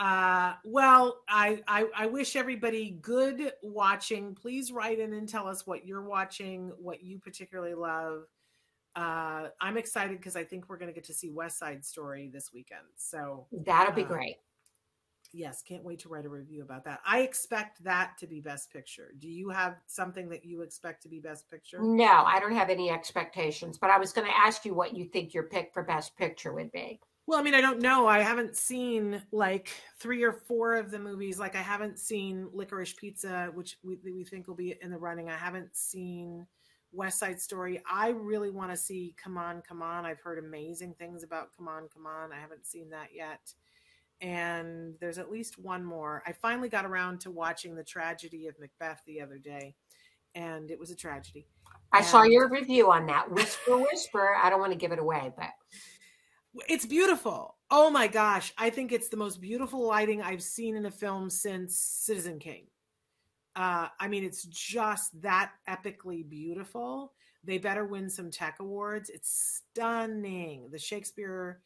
[0.00, 4.34] Uh, well, I, I I wish everybody good watching.
[4.34, 8.22] Please write in and tell us what you're watching, what you particularly love.
[8.96, 12.30] Uh, I'm excited because I think we're going to get to see West Side Story
[12.32, 12.86] this weekend.
[12.96, 14.36] So That'll be Uh, great.
[15.34, 17.00] yes, can't wait to write a review about that.
[17.04, 19.12] I expect that to be Best Picture.
[19.18, 21.78] Do you have something that you expect to be Best Picture?
[21.82, 25.04] No, I don't have any expectations, but I was going to ask you what you
[25.04, 27.00] think your pick for best picture would be.
[27.30, 28.08] Well, I mean, I don't know.
[28.08, 29.68] I haven't seen like
[30.00, 31.38] three or four of the movies.
[31.38, 35.28] Like, I haven't seen Licorice Pizza, which we, we think will be in the running.
[35.28, 36.44] I haven't seen
[36.90, 37.80] West Side Story.
[37.88, 40.04] I really want to see Come On, Come On.
[40.04, 42.32] I've heard amazing things about Come On, Come On.
[42.32, 43.54] I haven't seen that yet.
[44.20, 46.24] And there's at least one more.
[46.26, 49.76] I finally got around to watching The Tragedy of Macbeth the other day,
[50.34, 51.46] and it was a tragedy.
[51.92, 53.30] I saw your review on that.
[53.30, 54.34] Whisper, whisper.
[54.34, 55.50] I don't want to give it away, but
[56.68, 57.56] It's beautiful.
[57.70, 58.52] Oh my gosh.
[58.58, 62.66] I think it's the most beautiful lighting I've seen in a film since Citizen Kane.
[63.54, 67.12] Uh, I mean, it's just that epically beautiful.
[67.44, 69.10] They better win some tech awards.
[69.10, 70.68] It's stunning.
[70.70, 71.60] The Shakespeare,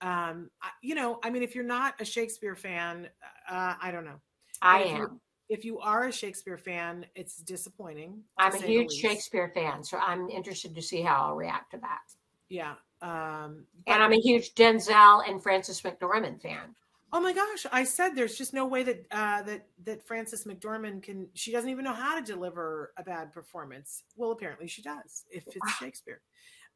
[0.00, 0.50] um,
[0.82, 3.08] you know, I mean, if you're not a Shakespeare fan,
[3.48, 4.20] uh, I don't know.
[4.62, 5.20] I But if you- am.
[5.48, 8.22] If you are a Shakespeare fan, it's disappointing.
[8.38, 8.92] I'm a huge.
[8.92, 12.02] Shakespeare fan, so I'm interested to see how I'll react to that.
[12.48, 12.76] Yeah.
[13.02, 16.74] Um, And I'm a huge Denzel and Frances McDormand fan.
[17.12, 17.66] Oh my gosh!
[17.72, 21.28] I said there's just no way that uh, that that Frances McDormand can.
[21.34, 24.04] She doesn't even know how to deliver a bad performance.
[24.14, 25.24] Well, apparently she does.
[25.28, 26.20] If it's Shakespeare,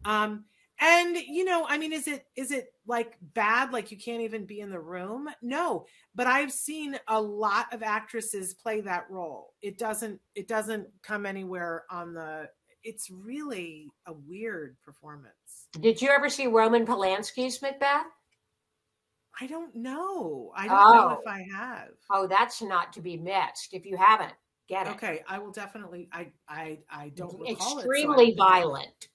[0.04, 0.44] um,
[0.80, 3.72] and you know, I mean, is it is it like bad?
[3.72, 5.28] Like you can't even be in the room?
[5.40, 9.54] No, but I've seen a lot of actresses play that role.
[9.62, 12.48] It doesn't it doesn't come anywhere on the.
[12.84, 15.68] It's really a weird performance.
[15.80, 18.06] Did you ever see Roman Polanski's Macbeth?
[19.40, 20.52] I don't know.
[20.54, 21.20] I don't know Oh.
[21.20, 21.88] if I have.
[22.10, 23.72] Oh, that's not to be missed.
[23.72, 24.34] If you haven't,
[24.68, 24.90] get it.
[24.90, 26.08] Okay, I will definitely.
[26.12, 29.08] I I I don't recall it, so I Extremely violent.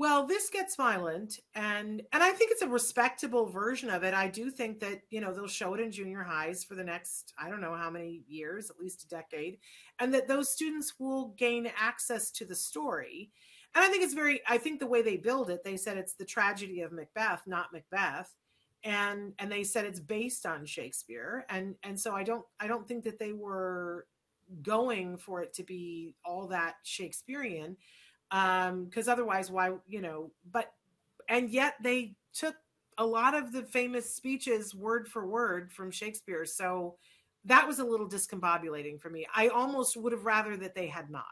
[0.00, 4.14] Well, this gets violent, and and I think it's a respectable version of it.
[4.14, 7.34] I do think that you know they'll show it in junior highs for the next
[7.38, 9.58] I don't know how many years, at least a decade,
[9.98, 13.30] and that those students will gain access to the story.
[13.74, 14.40] And I think it's very.
[14.48, 17.70] I think the way they build it, they said it's the tragedy of Macbeth, not
[17.70, 18.34] Macbeth,
[18.82, 22.88] and and they said it's based on Shakespeare, and and so I don't I don't
[22.88, 24.06] think that they were
[24.62, 27.76] going for it to be all that Shakespearean,
[28.30, 30.30] because um, otherwise, why you know?
[30.50, 30.72] But
[31.28, 32.54] and yet they took
[32.98, 36.96] a lot of the famous speeches word for word from Shakespeare, so
[37.44, 39.26] that was a little discombobulating for me.
[39.34, 41.24] I almost would have rather that they had not.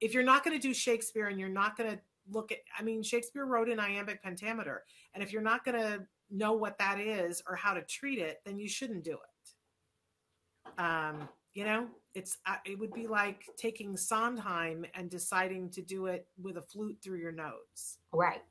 [0.00, 1.98] If you're not going to do Shakespeare and you're not going to
[2.30, 4.84] look at, I mean, Shakespeare wrote an iambic pentameter,
[5.14, 8.40] and if you're not going to know what that is or how to treat it,
[8.44, 10.80] then you shouldn't do it.
[10.80, 11.88] Um, you know,
[12.18, 16.62] it's uh, it would be like taking Sondheim and deciding to do it with a
[16.62, 17.98] flute through your nose.
[18.12, 18.42] Right.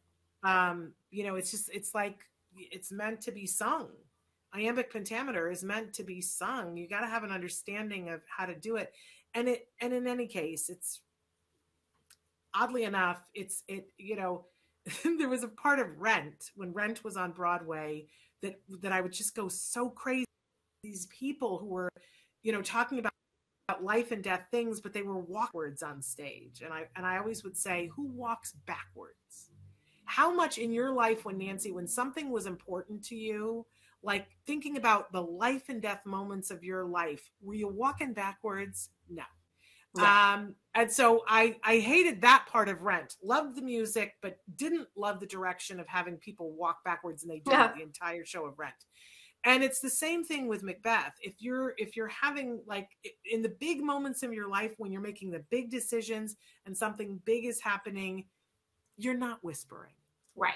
[0.43, 2.19] Um, you know, it's just it's like
[2.55, 3.89] it's meant to be sung.
[4.55, 6.77] Iambic pentameter is meant to be sung.
[6.77, 8.93] You got to have an understanding of how to do it.
[9.33, 11.01] And it and in any case, it's
[12.55, 14.45] oddly enough, it's it you know
[15.19, 18.07] there was a part of Rent when Rent was on Broadway
[18.41, 20.25] that that I would just go so crazy.
[20.83, 21.89] These people who were,
[22.43, 23.16] you know, talking about, about
[23.81, 27.43] life and death things, but they were backwards on stage, and I and I always
[27.43, 29.49] would say, who walks backwards?
[30.05, 33.65] How much in your life, when Nancy, when something was important to you,
[34.01, 38.89] like thinking about the life and death moments of your life, were you walking backwards?
[39.09, 39.23] No.
[39.99, 43.15] Um, and so I I hated that part of Rent.
[43.23, 47.39] Loved the music, but didn't love the direction of having people walk backwards, and they
[47.39, 47.73] did yeah.
[47.75, 48.75] the entire show of Rent.
[49.43, 51.13] And it's the same thing with Macbeth.
[51.21, 52.89] If you're if you're having like
[53.29, 56.35] in the big moments of your life when you're making the big decisions
[56.65, 58.25] and something big is happening,
[58.97, 59.93] you're not whispering.
[60.35, 60.55] Right.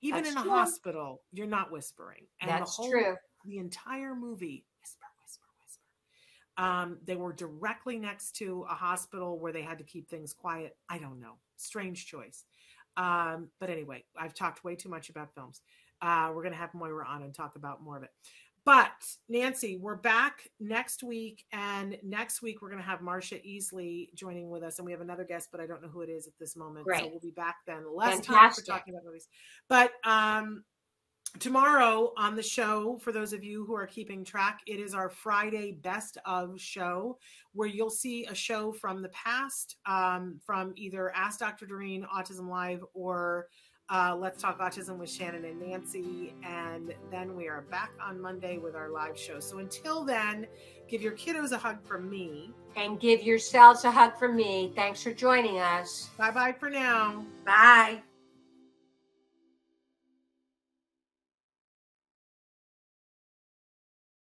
[0.00, 0.50] Even That's in a true.
[0.50, 2.22] hospital, you're not whispering.
[2.40, 3.16] And That's the whole, true.
[3.44, 5.82] The entire movie whisper, whisper, whisper.
[6.56, 10.76] um, they were directly next to a hospital where they had to keep things quiet.
[10.88, 11.34] I don't know.
[11.56, 12.44] Strange choice.
[12.96, 15.60] Um, but anyway, I've talked way too much about films.
[16.02, 18.10] Uh, we're going to have Moira on and talk about more of it.
[18.64, 18.92] But
[19.28, 24.50] Nancy, we're back next week, and next week we're going to have Marcia Easley joining
[24.50, 26.34] with us, and we have another guest, but I don't know who it is at
[26.38, 26.86] this moment.
[26.86, 27.00] Right.
[27.00, 27.84] So we'll be back then.
[27.94, 29.28] Less time for talking about movies,
[29.68, 30.64] but um,
[31.38, 35.08] tomorrow on the show, for those of you who are keeping track, it is our
[35.08, 37.18] Friday best of show
[37.52, 41.66] where you'll see a show from the past um, from either Ask Dr.
[41.66, 43.46] Doreen, Autism Live, or
[43.90, 46.34] uh, Let's Talk Autism with Shannon and Nancy.
[46.42, 49.40] And then we are back on Monday with our live show.
[49.40, 50.46] So until then,
[50.88, 52.52] give your kiddos a hug from me.
[52.76, 54.72] And give yourselves a hug from me.
[54.76, 56.10] Thanks for joining us.
[56.16, 57.24] Bye bye for now.
[57.44, 58.02] Bye.